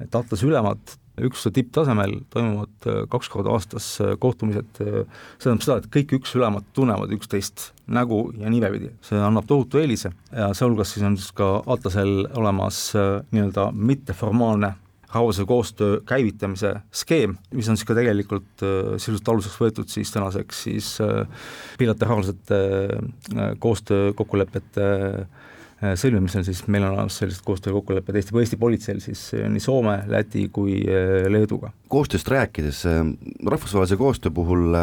[0.00, 5.02] et Atlase ülemad üksuse tipptasemel toimuvad äh, kaks korda aastas äh, kohtumised, äh,
[5.38, 10.14] see tähendab seda, et kõik üksusülemad tunnevad üksteist nägu ja nimepidi, see annab tohutu eelise
[10.32, 14.74] ja sealhulgas siis on siis ka Atlasel olemas nii-öelda mitteformaalne
[15.14, 20.88] rahvusvahelise koostöö käivitamise skeem, mis on siis ka tegelikult sisuliselt aluseks võetud siis tänaseks siis
[21.78, 22.58] bilateraalsete
[23.62, 25.26] koostöökokkulepete Äh,
[26.00, 30.48] sõlmimisel, siis meil on olemas sellised koostöökokkulepped Eesti, Eesti politseil siis äh, nii Soome, Läti
[30.54, 31.72] kui äh, Leeduga.
[31.88, 32.84] koostööst rääkides,
[33.46, 34.78] rahvusvahelise koostöö puhul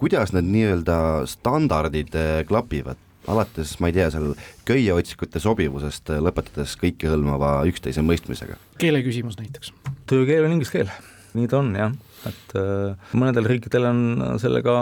[0.00, 2.16] kuidas need nii-öelda standardid
[2.48, 3.00] klapivad?
[3.28, 4.32] alates, ma ei tea, seal
[4.68, 8.56] köieotsikute sobivusest, lõpetades kõikehõlmava üksteise mõistmisega.
[8.80, 9.74] keele küsimus näiteks.
[10.10, 10.92] töökeel on inglise keel,
[11.36, 11.92] nii ta on jah,
[12.30, 14.00] et äh, mõnedel riikidel on
[14.42, 14.74] sellega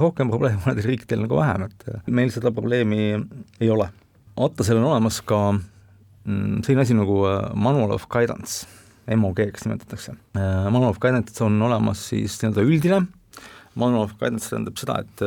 [0.00, 3.02] rohkem probleeme, mõnedel riikidel nagu vähem, et äh, meil seda probleemi
[3.60, 3.88] ei ole.
[4.38, 8.66] Atlasel on olemas ka mm, selline asi nagu äh, manual of guidance,
[9.08, 10.14] MOG-ks nimetatakse.
[10.36, 12.98] Manual of guidance on olemas siis nii-öelda üldine,
[13.78, 15.22] manual of guidance tähendab seda, et,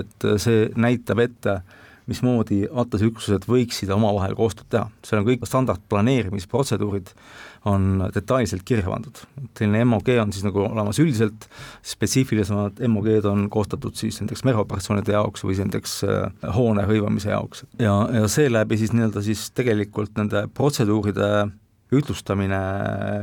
[0.00, 1.79] et see näitab ette äh,
[2.10, 7.14] mismoodi Atlase üksused võiksid omavahel koostööd teha, seal on kõik standardplaneerimisprotseduurid
[7.70, 9.22] on detailselt kirja pandud.
[9.58, 11.48] selline MOG on siis nagu olemas üldiselt,
[11.84, 17.66] spetsiifilisemad MOG-d on koostatud siis näiteks mereoperatsioonide jaoks või näiteks äh, hoone hõivamise jaoks.
[17.78, 21.50] Ja, ja seeläbi siis nii-öelda siis tegelikult nende protseduuride
[21.92, 22.62] ütlustamine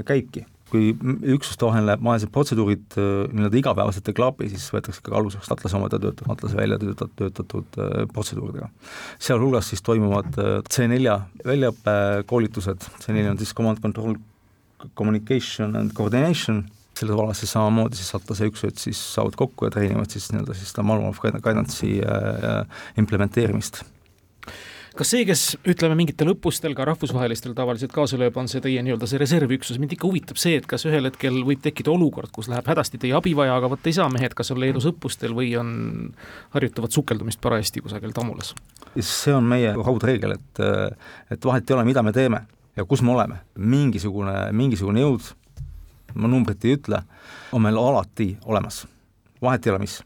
[0.05, 0.91] käibki kui
[1.35, 5.77] üksuste vahel läheb vahelised protseduurid äh, nii-öelda igapäevaselt ei klapi, siis võetakse ikkagi aluseks Atlase
[5.79, 8.69] omad ja töötab Atlase välja töötatud, töötatud äh, protseduuridega.
[9.29, 14.17] sealhulgas siis toimuvad äh, C4 väljaõppekoolitused, C4 on siis Command Control
[14.97, 16.65] Communication and Coordination,
[16.97, 20.73] selles vallas siis samamoodi siis Atlase üksused siis saavad kokku ja treenivad siis nii-öelda siis
[20.73, 22.01] seda Malmo of Guidance'i
[22.97, 23.85] implementeerimist
[24.97, 29.09] kas see, kes ütleme mingitel õppustel, ka rahvusvahelistel tavaliselt kaasa lööb, on see teie nii-öelda
[29.09, 32.67] see reservüksus, mind ikka huvitab see, et kas ühel hetkel võib tekkida olukord, kus läheb
[32.67, 35.71] hädasti teie abi vaja, aga vot ei saa mehed, kas on Leedus õppustel või on,
[36.55, 38.55] harjutavad sukeldumist parajasti kusagil Tamulas?
[38.97, 40.61] see on meie raudreegel, et,
[41.35, 42.41] et vahet ei ole, mida me teeme
[42.77, 45.31] ja kus me oleme, mingisugune, mingisugune jõud,
[46.17, 47.03] ma numbrit ei ütle,
[47.53, 48.85] on meil alati olemas,
[49.43, 49.99] vahet ei ole, mis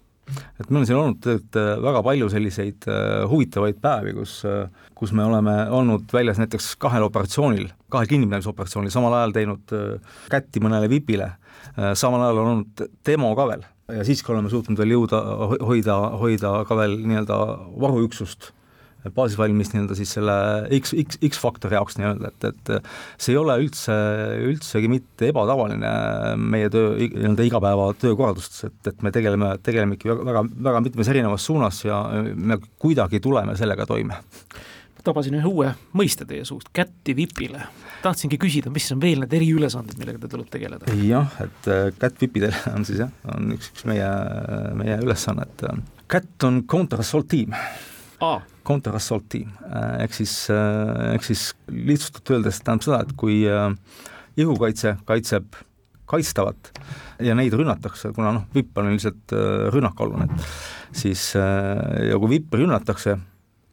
[0.60, 4.88] et meil on siin olnud tegelikult äh, väga palju selliseid äh, huvitavaid päevi, kus, äh,
[4.98, 9.76] kus me oleme olnud väljas näiteks kahel operatsioonil, kahel kinnipidamisoperatsioonil, samal ajal teinud
[10.32, 11.34] kätti mõnele vipile,
[11.98, 13.68] samal ajal on olnud demo ka veel.
[13.92, 15.20] Ja siiski oleme suutnud veel jõuda,
[15.68, 17.40] hoida, hoida ka veel nii-öelda
[17.82, 18.54] varuüksust
[19.10, 20.36] baasis valmis nii-öelda siis selle
[20.78, 23.96] X, X, X-faktori jaoks nii-öelda, et, et see ei ole üldse,
[24.50, 25.94] üldsegi mitte ebatavaline
[26.42, 31.14] meie töö, nii-öelda igapäeva töökorraldustes, et, et me tegeleme, tegeleme ikka väga, väga, väga mitmes
[31.14, 32.04] erinevas suunas ja
[32.36, 34.22] me kuidagi tuleme sellega toime
[35.06, 37.64] tabasin ühe uue mõiste teie suust, kätti vipile.
[38.02, 40.94] tahtsingi küsida, mis on veel need eriülesanded, millega te tuleb tegeleda?
[41.08, 44.08] jah, et äh, kätt vipidel on siis jah, on üks, üks meie,
[44.78, 47.56] meie ülesanne, et äh, kätt on counter assault tiim
[48.22, 53.14] ah counter assault tiim, äh, ehk siis, äh, ehk siis lihtsustatult öeldes tähendab seda, et
[53.18, 53.74] kui äh,
[55.08, 55.60] kaitseb
[56.12, 56.74] kaitstavat
[57.24, 59.32] ja neid rünnatakse, kuna noh, vipp on lihtsalt
[59.72, 60.26] rünnakalune,
[60.92, 63.14] siis ja kui vippi rünnatakse,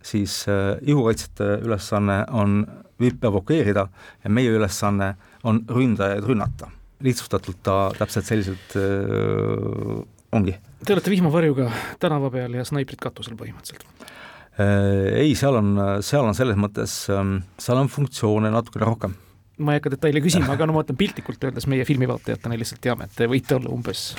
[0.07, 2.61] siis õhukaitsjate ülesanne on
[3.03, 3.89] vippe evakueerida
[4.23, 6.71] ja meie ülesanne on ründajaid rünnata.
[7.03, 10.01] lihtsustatult ta täpselt selliselt öö,
[10.33, 10.57] ongi.
[10.85, 11.71] Te olete vihmavarjuga
[12.03, 13.87] tänava peal ja snaiprid katusel põhimõtteliselt
[14.59, 15.73] ei, seal on,
[16.05, 19.17] seal on selles mõttes, ähm, seal on funktsioone natukene rohkem.
[19.59, 23.09] ma ei hakka detaile küsima, aga no ma mõtlen piltlikult öeldes meie filmivaatajatena lihtsalt teame,
[23.09, 24.13] et te võite olla umbes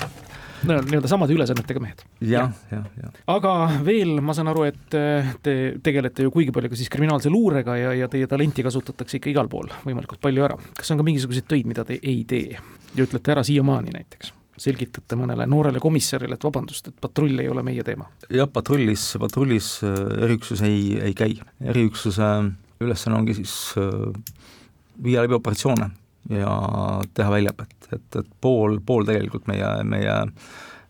[0.63, 2.41] nii-öelda samade ülesannetega mehed ja,.
[2.41, 3.13] jah, jah, jah.
[3.35, 3.53] aga
[3.85, 7.77] veel ma saan aru, et äh, te tegelete ju kuigi palju ka siis kriminaalse luurega
[7.79, 10.59] ja, ja teie talenti kasutatakse ikka igal pool võimalikult palju ära.
[10.77, 14.33] kas on ka mingisuguseid töid, mida te ei tee ja ütlete ära siiamaani näiteks?
[14.59, 18.09] Selgitate mõnele noorele komissarile, et vabandust, et patrull ei ole meie teema?
[18.33, 21.39] jah, patrullis, patrullis äh, eriüksus ei, ei käi.
[21.73, 22.29] eriüksuse
[22.83, 24.09] ülesanne ongi siis äh,
[25.03, 25.89] viia läbi operatsioone
[26.35, 26.55] ja
[27.15, 30.17] teha väljaõpet, et, et pool, pool tegelikult meie, meie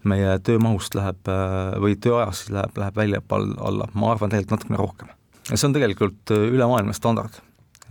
[0.08, 5.14] meie töömahust läheb äh, või tööajast läheb, läheb väljaõppe alla, ma arvan tegelikult natukene rohkem.
[5.50, 7.42] ja see on tegelikult ülemaailmne standard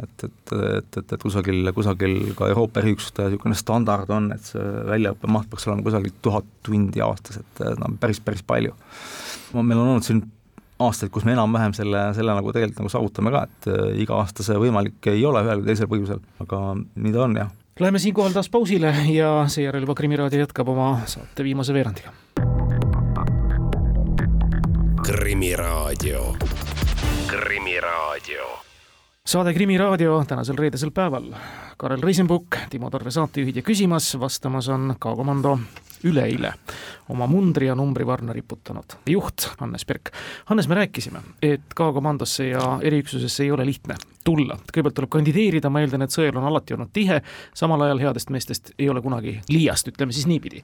[0.03, 4.65] et, et, et, et, et kusagil, kusagil ka Euroopa eriüksuste niisugune standard on, et see
[4.89, 8.75] väljaõppe maht peaks olema kusagil tuhat tundi aastas, et no päris, päris palju.
[9.59, 10.23] meil on olnud siin
[10.79, 14.47] aastaid, kus me enam-vähem selle, selle nagu tegelikult nagu saavutame ka, et äh, iga aasta
[14.47, 17.51] see võimalik ei ole ühel või teisel põhjusel, aga nii ta on, jah.
[17.79, 22.15] Läheme siinkohal taas pausile ja seejärel juba Krimiraadio jätkab oma saate viimase veerandiga.
[25.09, 26.35] krimiraadio,
[27.31, 28.68] Krimiraadio
[29.29, 31.27] saade Krimiraadio tänasel reedesel päeval.
[31.77, 35.59] Karel Reisenbuk, Timo Tarve saatejuhid ja küsimas, vastamas on K-komando
[36.05, 36.53] üleeile
[37.09, 40.13] oma mundri ja numbrivarna riputanud juht Hannes Perk.
[40.51, 44.59] Hannes, me rääkisime, et K-komandosse ja eriüksusesse ei ole lihtne tulla.
[44.69, 47.21] kõigepealt tuleb kandideerida, ma eeldan, et sõel on alati olnud tihe,
[47.57, 50.63] samal ajal headest meestest ei ole kunagi liiast, ütleme siis niipidi.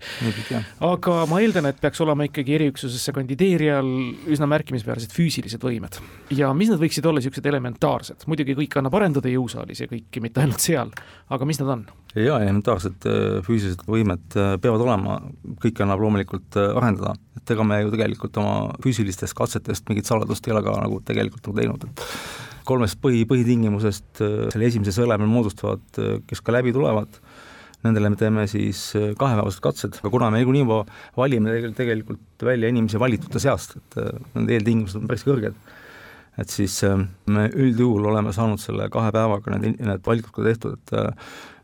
[0.84, 3.88] aga ma eeldan, et peaks olema ikkagi eriüksusesse kandideerijal
[4.34, 6.00] üsna märkimisväärsed füüsilised võimed.
[6.30, 10.44] ja mis nad võiksid olla, niisugused elementaarsed, muidugi kõike annab arendada jõusaalis ja kõike, mitte
[10.44, 10.92] ainult seal,
[11.32, 11.86] aga mis nad on?
[12.22, 15.18] Jaa, elementaarsed äh, füüsilised võimed äh, peavad olema,
[15.62, 20.46] kõike annab loomulikult äh, arendada, et ega me ju tegelikult oma füüsilistest katsetest mingit saladust
[20.46, 22.04] ei ole ka nagu tegelikult nagu teinud, et
[22.68, 25.82] kolmest põhi, põhitingimusest selle esimese sõeleme moodustavad,
[26.24, 27.18] kes ka läbi tulevad,
[27.84, 28.86] nendele me teeme siis
[29.20, 30.64] kahepäevased katsed, aga kuna me niikuinii
[31.18, 33.98] valime tegelikult välja inimesi valitute seast, et
[34.32, 35.58] nende eeltingimused on päris kõrged,
[36.40, 36.78] et siis
[37.28, 40.96] me üldjuhul oleme saanud selle kahe päevaga need, need valikud ka tehtud, et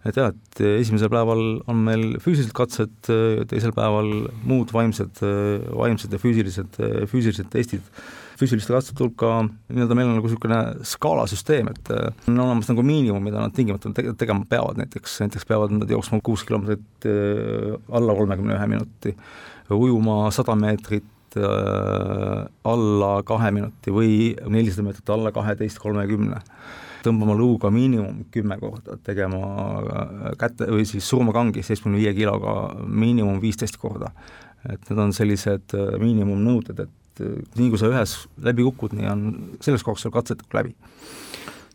[0.09, 2.95] et jah, et esimesel päeval on meil füüsilised katsed,
[3.51, 4.09] teisel päeval
[4.49, 5.21] muud vaimsed,
[5.77, 7.85] vaimsed ja füüsilised, füüsilised testid.
[8.41, 13.43] füüsiliste katsete hulka nii-öelda meil on nagu niisugune skaalasüsteem, et on olemas nagu miinimum, mida
[13.43, 17.09] nad tingimata te tegema peavad, näiteks, näiteks peavad nad jooksma kuus kilomeetrit
[17.93, 19.13] alla kolmekümne ühe minuti,
[19.77, 24.15] ujuma sada meetrit alla kahe minuti või
[24.49, 26.41] nelisada meetrit alla kaheteist kolmekümne
[27.05, 29.41] tõmbama luuga miinimum kümme korda, tegema
[30.41, 32.55] käte või siis surmakangi seitsmekümne viie kiloga
[32.87, 34.13] miinimum viisteist korda.
[34.69, 38.13] et need on sellised äh, miinimumnõuded, et äh, nii kui sa ühes
[38.45, 39.23] läbi kukud, nii on
[39.65, 40.75] selles korras sul katsetab läbi.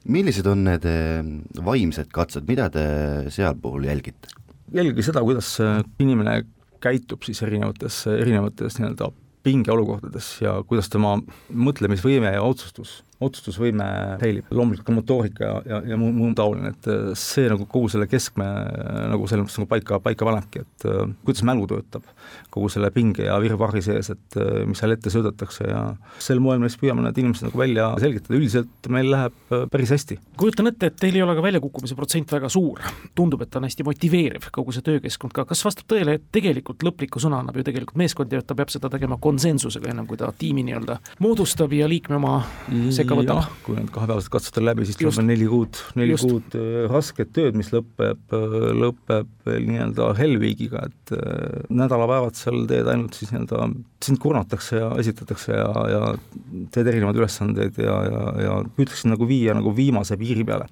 [0.05, 1.25] millised on need äh,
[1.65, 2.85] vaimsed katsed, mida te
[3.33, 4.29] seal puhul jälgite?
[4.73, 5.55] jälgige seda, kuidas
[5.99, 6.43] inimene
[6.81, 9.09] käitub siis erinevates, erinevates nii-öelda
[9.45, 11.15] pingeolukordades ja kuidas tema
[11.49, 13.85] mõtlemisvõime ja otsustus otsustusvõime
[14.19, 17.87] säilib, loomulikult ka motoorika ja, ja, ja muu, muu taoline, et äh, see nagu kogu
[17.93, 22.07] selle keskme äh, nagu selles mõttes nagu paika, paika panebki, et uh, kuidas mälu töötab
[22.51, 25.81] kogu selle pinge ja virvarri sees, et mis seal ette söödetakse ja
[26.23, 30.17] sel moel me siis püüame need inimesed nagu välja selgitada, üldiselt meil läheb päris hästi.
[30.39, 32.79] kujutan ette, et teil ei ole ka väljakukkumise protsent väga suur,
[33.15, 36.83] tundub, et ta on hästi motiveeriv, kogu see töökeskkond ka, kas vastab tõele, et tegelikult
[36.87, 40.31] lõpliku sõna annab ju tegelikult meeskond ja ta peab seda tegema konsensusega, ennem kui ta
[40.31, 43.49] tiimi nii-öelda moodustab ja liikme oma mm sekka võtab.
[43.65, 46.27] kui need kahepäevased katsed on läbi, siis tuleb veel neli kuud, neli just.
[46.29, 52.63] kuud äh, rasket tööd, mis lõpeb, äh, lõpeb veel nii-öelda Hellweegiga, et äh, nädalapäevad seal
[52.69, 53.69] teed ainult siis nii-öelda,
[54.05, 56.13] sind kurnatakse ja esitatakse ja, ja
[56.73, 60.69] teed erinevaid ülesandeid ja, ja, ja püütakse nagu viia nagu viimase piiri peale.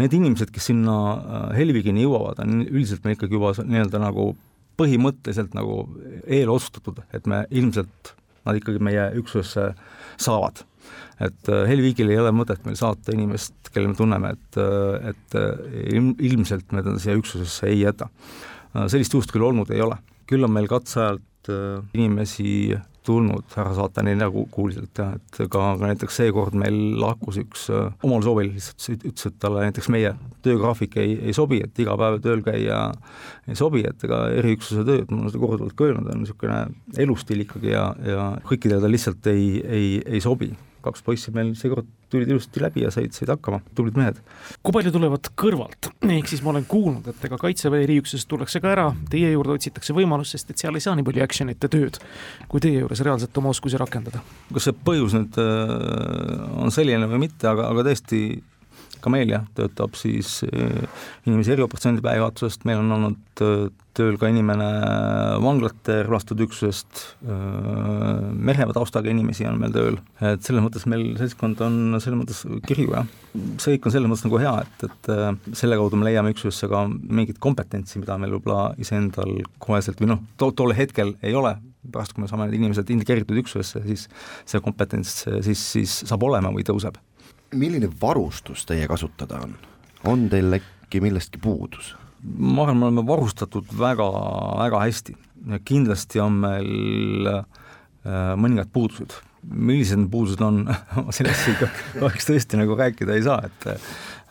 [0.00, 0.94] Need inimesed, kes sinna
[1.52, 4.30] Hellweegini jõuavad, on üldiselt meil ikkagi juba nii-öelda nagu
[4.80, 5.82] põhimõtteliselt nagu
[6.24, 8.14] eelotsustatud, et me ilmselt
[8.48, 9.74] nad ikkagi meie üksusesse
[10.20, 10.64] saavad
[11.20, 15.38] et äh, Helviigil ei ole mõtet meil saata inimest, kelle me tunneme, et, äh, et
[15.38, 18.10] äh, ilm, ilmselt me teda siia üksusesse ei jäta.
[18.86, 19.96] sellist juhust küll olnud ei ole,
[20.30, 21.48] küll on meil katseajalt
[21.96, 27.40] inimesi tulnud härra saata nii nagu kuulsalt jah, et ka, ka näiteks seekord meil lahkus
[27.40, 30.12] üks omal soovil lihtsalt ütles, et talle näiteks meie
[30.44, 32.78] töögraafik ei, ei sobi, et iga päev tööl käia
[33.48, 36.62] ei sobi, et ega eriüksuse tööd, ma olen seda korduvalt ka öelnud, on niisugune
[37.08, 40.52] elustiil ikkagi ja, ja kõikidele ta lihtsalt ei, ei, ei sobi
[40.84, 44.18] kaks poissi meil seekord tulid ilusasti läbi ja said, said hakkama, tublid mehed.
[44.64, 48.72] kui palju tulevad kõrvalt, ehk siis ma olen kuulnud, et ega Kaitseväe eriüksusest tullakse ka
[48.72, 52.00] ära, teie juurde otsitakse võimalust, sest et seal ei saa nii palju action'it ja tööd,
[52.50, 54.24] kui teie juures reaalselt oma oskusi rakendada.
[54.52, 55.76] kas see põhjus nüüd äh,
[56.64, 58.24] on selline või mitte, aga, aga tõesti
[59.02, 64.28] ka meil jah, töötab siis äh, inimesi erioperatsioonide päevajuhatusest, meil on olnud äh, tööl ka
[64.30, 64.66] inimene
[65.42, 71.98] vanglate relvastatud üksusest, mereväe taustaga inimesi on meil tööl, et selles mõttes meil seltskond on
[71.98, 73.10] selles mõttes kirju, jah.
[73.58, 75.10] see kõik on selles mõttes nagu hea, et, et
[75.58, 80.24] selle kaudu me leiame üksusesse ka mingit kompetentsi, mida meil võib-olla iseendal koheselt või noh,
[80.40, 81.56] to-, tol hetkel ei ole,
[81.90, 84.06] pärast kui me saame need inimesed integreeritud üksusesse, siis
[84.48, 87.00] see kompetents siis, siis saab olema või tõuseb.
[87.54, 89.56] Milline varustus teie kasutada on?
[90.04, 91.94] on teil äkki millestki puudus?
[92.22, 94.06] ma arvan, me oleme varustatud väga,
[94.60, 95.16] väga hästi
[95.64, 97.42] kindlasti on meil äh,
[98.36, 99.16] mõningad puudused.
[99.40, 100.66] millised need puudused on
[101.16, 103.68] sellest ikka kahjuks tõesti nagu rääkida ei saa, et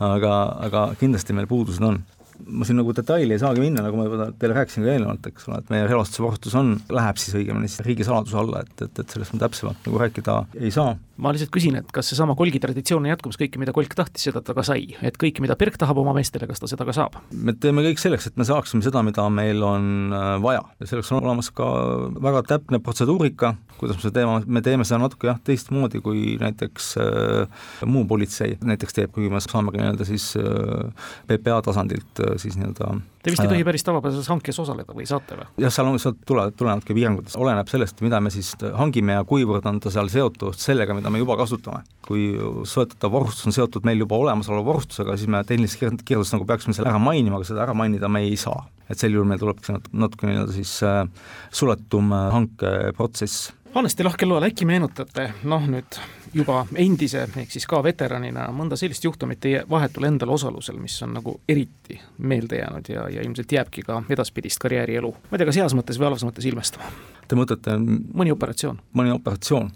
[0.06, 0.34] aga,
[0.68, 2.04] aga kindlasti meil puudused on
[2.48, 5.48] ma siin nagu detaili ei saagi minna, nagu ma juba teile rääkisin ka eelnevalt, eks
[5.50, 9.16] ole, et meie relvastuse varustus on, läheb siis õigemini siis riigisaladuse alla, et, et, et
[9.16, 10.96] sellest ma täpsemalt nagu rääkida ei saa.
[11.20, 14.42] ma lihtsalt küsin, et kas seesama Kolgi traditsioon on jätkumas, kõike, mida Kolk tahtis, seda
[14.46, 17.18] ta ka sai, et kõike, mida Berk tahab oma meestele, kas ta seda ka saab?
[17.34, 21.12] me teeme kõik selleks, et me saaksime seda, mida meil on äh, vaja ja selleks
[21.12, 21.68] on olemas ka
[22.24, 26.94] väga täpne protseduurika, kuidas me seda teeme, me teeme seda natuke jah, teistmoodi kui näiteks
[27.04, 32.29] äh, muu politsei näiteks teeb, kui me saame ka nii-öelda siis äh, PPA tasandilt äh,
[32.38, 35.48] siis nii-öelda Te vist ei tohi päris tavapärases hankes osaleda või saate või?
[35.64, 39.26] jah, seal on, sealt tulevad, tulenevad ka piirangud, oleneb sellest, mida me siis hangime ja
[39.28, 41.84] kuivõrd on ta seal seotud sellega, mida me juba kasutame.
[42.06, 42.32] kui
[42.66, 46.90] soetatav varustus on seotud meil juba olemasoleva varustusega, siis me tehnilises kirjelduses nagu peaksime selle
[46.94, 48.66] ära mainima, aga seda ära mainida me ei saa.
[48.90, 51.04] et sel juhul meil tulebki natuke nii-öelda siis äh,
[51.54, 55.98] suletum äh, hankeprotsess Hannes, te lahkel loal äkki meenutate, noh nüüd
[56.34, 61.14] juba endise ehk siis ka veteranina mõnda sellist juhtumit teie vahetul endal osalusel, mis on
[61.20, 65.62] nagu eriti meelde jäänud ja, ja ilmselt jääbki ka edaspidist karjäärielu, ma ei tea, kas
[65.62, 66.90] heas mõttes või halvas mõttes ilmestama?
[67.30, 68.82] Te mõtlete mõni operatsioon?
[68.98, 69.72] mõni operatsioon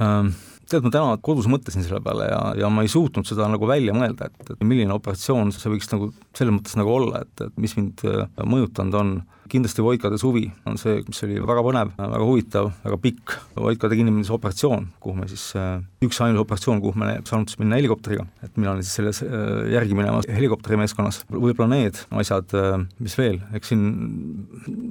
[0.00, 0.34] ähm
[0.66, 3.94] tead, ma täna kodus mõtlesin selle peale ja, ja ma ei suutnud seda nagu välja
[3.94, 7.76] mõelda, et, et milline operatsioon see võiks nagu selles mõttes nagu olla, et, et mis
[7.78, 9.12] mind äh, mõjutanud on
[9.50, 13.34] kindlasti Voikade suvi on see, mis oli väga põnev, väga huvitav, väga pikk.
[13.56, 18.26] Voikade kinnipidamise operatsioon, kuhu me siis, äh, üksainus operatsioon, kuhu me saanud siis minna helikopteriga,
[18.44, 21.22] et mina olin siis selles äh, järgi minemas helikopterimeeskonnas.
[21.30, 23.86] võib-olla need asjad, äh, mis veel, eks siin,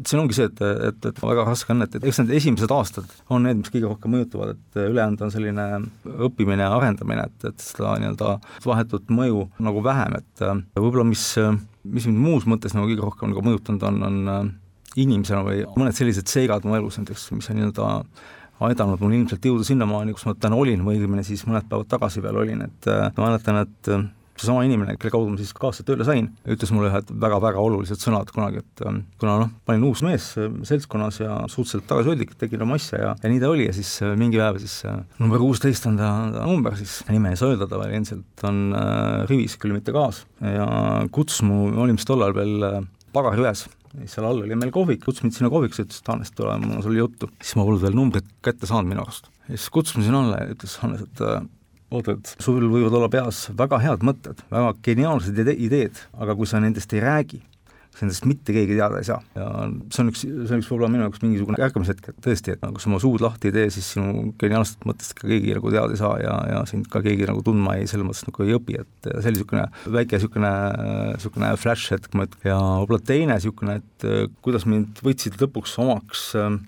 [0.08, 3.12] siin ongi see, et, et, et väga raske on, et, et eks need esimesed aastad
[3.30, 5.70] on need, mis kõige rohkem mõjutavad, et ülejäänud on selline
[6.30, 10.46] õppimine ja arendamine, et, et seda nii-öelda vahetut mõju nagu vähem, et
[10.80, 11.32] võib-olla mis
[11.86, 14.42] mis mind muus mõttes nagu kõige rohkem nagu mõjutanud on, on äh,
[15.02, 17.90] inimesena või mõned sellised seigad mu elus näiteks, mis on nii-öelda
[18.66, 22.24] aidanud mul ilmselt jõuda sinnamaani, kus ma täna olin või õigemini siis mõned päevad tagasi
[22.24, 24.06] veel olin, et äh, ma mäletan, et äh,
[24.40, 28.32] seesama inimene, kelle kaudu ma siis kaasa tööle sain, ütles mulle ühed väga-väga olulised sõnad
[28.36, 32.66] kunagi, et ähm, kuna noh, ma olin uus mees äh, seltskonnas ja suhteliselt tagasihoidlik, tegin
[32.66, 35.42] oma asja ja, ja nii ta oli ja siis äh, mingi päev siis äh, number
[35.42, 39.24] kuusteist on ta, ta number siis, nime ei saa öelda, ta veel endiselt on äh,
[39.32, 40.68] rivis, küll mitte kaas ja
[41.16, 42.80] kutsus mu, me olime siis tollal veel äh,
[43.16, 43.68] pagariväes
[44.12, 46.84] seal all oli meil kohvik, kutsus mind sinna kohvikusse, ütles, et Hannes, tule, mul on
[46.84, 47.30] sulle juttu.
[47.40, 49.30] siis ma polnud veel numbrit kätte saanud minu arust.
[49.48, 51.24] ja siis kutsus mind sinna alla ja ütles Hannes, et
[52.16, 56.62] et sul võivad olla peas väga head mõtted, väga geniaalsed ide ideed, aga kui sa
[56.64, 57.42] nendest ei räägi,
[58.02, 59.22] nendest mitte keegi teada ei saa.
[59.38, 59.46] ja
[59.94, 62.82] see on üks, see on üks võib-olla minu jaoks mingisugune ärkamishetk, et tõesti, et nagu
[62.82, 66.02] sa oma suud lahti ei tee, siis sinu geniaalsetest mõttest ka keegi nagu teada ei
[66.02, 69.10] saa ja, ja sind ka keegi nagu tundma ei, selles mõttes nagu ei õpi, et
[69.10, 69.66] see oli niisugune
[69.98, 70.54] väike niisugune,
[71.16, 74.08] niisugune flash hetk, ma ütlen, ja võib-olla teine niisugune, et
[74.46, 76.60] kuidas mind võtsid lõpuks omaks äh,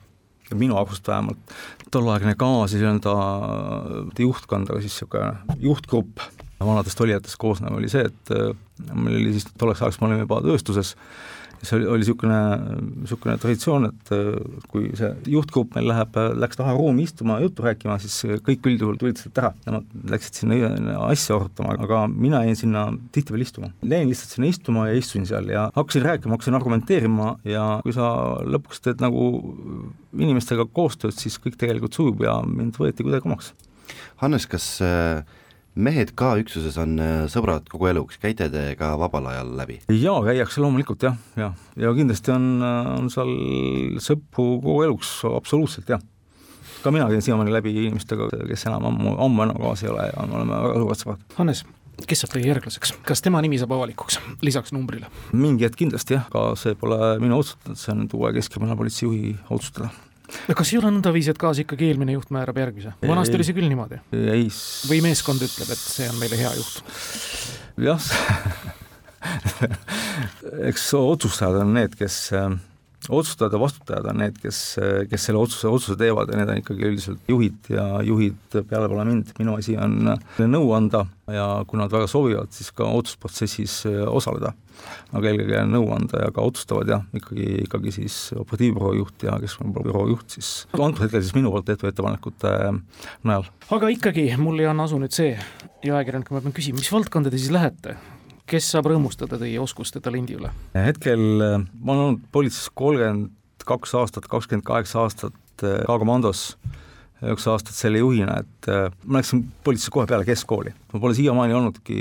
[0.55, 1.55] minu arust vähemalt,
[1.91, 2.35] tolleaegne
[2.71, 6.23] siis nii-öelda juhtkond, aga siis niisugune juhtgrupp.
[6.57, 8.53] Vanadest olijatest koosnev oli see, et äh,
[8.93, 10.95] meil oli siis tolleks ajaks, me olime juba tööstuses,
[11.61, 12.39] see oli, oli niisugune,
[13.03, 17.97] niisugune traditsioon, et äh, kui see juhtgrupp meil läheb, läks taha ruumi istuma juttu rääkima,
[18.03, 22.85] siis kõik üldjuhul tulid sealt ära, nemad läksid sinna asja arutama, aga mina jäin sinna
[23.15, 23.71] tihtipeale istuma.
[23.83, 28.11] Jäin lihtsalt sinna istuma ja istusin seal ja hakkasin rääkima, hakkasin argumenteerima ja kui sa
[28.45, 29.31] lõpuks teed nagu
[30.17, 33.53] inimestega koostööd, siis kõik tegelikult sujub ja mind võeti kuidagi omaks.
[34.21, 35.43] Hannes, kas äh
[35.77, 39.79] mehed ka üksuses on äh, sõbrad kogu eluks, käite te ka vabal ajal läbi?
[39.93, 43.33] jaa, käiakse loomulikult jah, jah, ja kindlasti on, äh, on seal
[44.03, 46.03] sõpru kogu eluks, absoluutselt jah.
[46.83, 50.25] ka mina käin siiamaani läbi inimestega, kes enam ammu, ammu enam kaasa ei ole ja
[50.25, 51.27] me oleme väga suured sõbrad.
[51.37, 51.63] Hannes,
[52.09, 55.11] kes saab teie järglaseks, kas tema nimi saab avalikuks, lisaks numbrile?
[55.33, 59.37] mingi hetk kindlasti jah, aga see pole minu otsustada, see on nüüd uue Keskkriminaalpolitsei juhi
[59.49, 59.93] otsustada
[60.55, 62.95] kas ei ole nõndaviisi, et kaas ikkagi eelmine juht määrab järgmise?
[63.03, 64.01] vanasti oli see küll niimoodi.
[64.89, 66.81] või meeskond ütleb, et see on meile hea juht?
[67.87, 68.09] jah
[70.69, 72.51] eks otsustajad on need, kes äh,
[73.09, 74.59] otsustajad ja vastutajad on need, kes,
[75.09, 79.05] kes selle otsuse, otsuse teevad ja need on ikkagi üldiselt juhid ja juhid peale pole
[79.07, 80.13] mind, minu asi on
[80.49, 84.53] nõu anda ja kui nad väga soovivad, siis ka otsusprotsessis osaleda.
[85.17, 90.07] aga eelkõige nõu anda ja ka otsustavad jah, ikkagi, ikkagi siis operatiivbüroo juht ja keskkonnabüroo
[90.11, 92.53] juht siis, antud hetkel siis minu poolt tehtud ettepanekute
[93.23, 93.49] najal.
[93.73, 97.33] aga ikkagi, mul ei anna asu nüüd see ja ajakirjanikuna ma pean küsima, mis valdkonda
[97.33, 97.97] te siis lähete?
[98.47, 100.51] Kes saab rõõmustada teie oskuste talendi üle?
[100.75, 103.33] hetkel äh, ma olen olnud politseis kolmkümmend
[103.67, 106.43] kaks aastat, kakskümmend kaheksa aastat äh, K-komandos,
[107.27, 110.71] üks aastat selle juhina, et äh, ma läksin politseisse kohe peale keskkooli.
[110.93, 111.99] ma pole siiamaani olnudki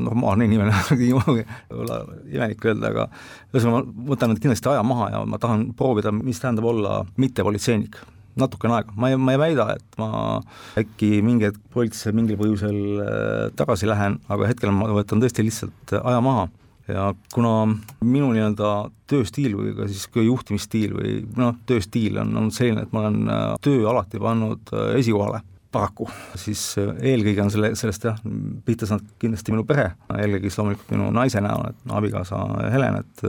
[0.00, 2.00] normaalne inimene võib-olla
[2.30, 3.06] imelik öelda, aga
[3.52, 8.00] ühesõnaga ma võtan nüüd kindlasti aja maha ja ma tahan proovida, mis tähendab olla mittepolitseinik
[8.38, 10.40] natukene aega, ma ei, ma ei väida, et ma
[10.80, 15.96] äkki mingi hetk politseisse mingil põhjusel äh, tagasi lähen, aga hetkel ma võtan tõesti lihtsalt
[16.00, 16.48] aja maha.
[16.90, 17.68] Ja kuna
[18.02, 18.72] minu nii-öelda
[19.08, 23.30] tööstiil või ka siis ka juhtimisstiil või noh, tööstiil on olnud selline, et ma olen
[23.30, 26.04] äh, töö alati pannud äh, esikohale paraku,
[26.36, 28.18] siis eelkõige on selle, sellest jah,
[28.66, 32.42] pihta saanud kindlasti minu pere, eelkõige siis loomulikult minu naise näol, et no abikaasa
[32.74, 33.22] Helen, et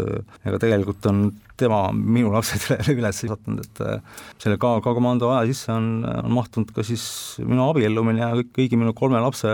[0.49, 1.21] ega tegelikult on
[1.57, 6.33] tema on minu lapsedele üles kasvatanud, et äh, selle K, K-komando aja sisse on, on
[6.33, 7.03] mahtunud ka siis
[7.43, 9.51] minu abiellumine ja kõik, kõigi minu kolme lapse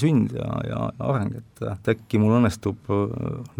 [0.00, 3.04] sünd ja, ja areng, et, äkki mul õnnestub äh,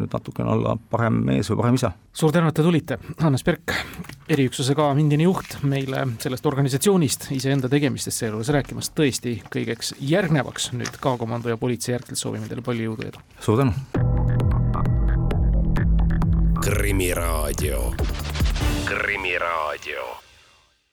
[0.00, 1.92] nüüd natukene olla parem mees või parem isa.
[2.16, 3.76] suur tänu, et te tulite, Hannes Perk,
[4.32, 10.96] eriüksuse K endine juht, meile sellest organisatsioonist, iseenda tegemistest sealjuures rääkimas, tõesti kõigeks järgnevaks nüüd
[11.02, 13.24] K-komando ja politsei järgselt soovime teile palju jõudu ja edu!
[13.42, 14.61] suur tänu!
[16.62, 17.92] Krimiraadio.
[18.84, 20.21] krimiraadio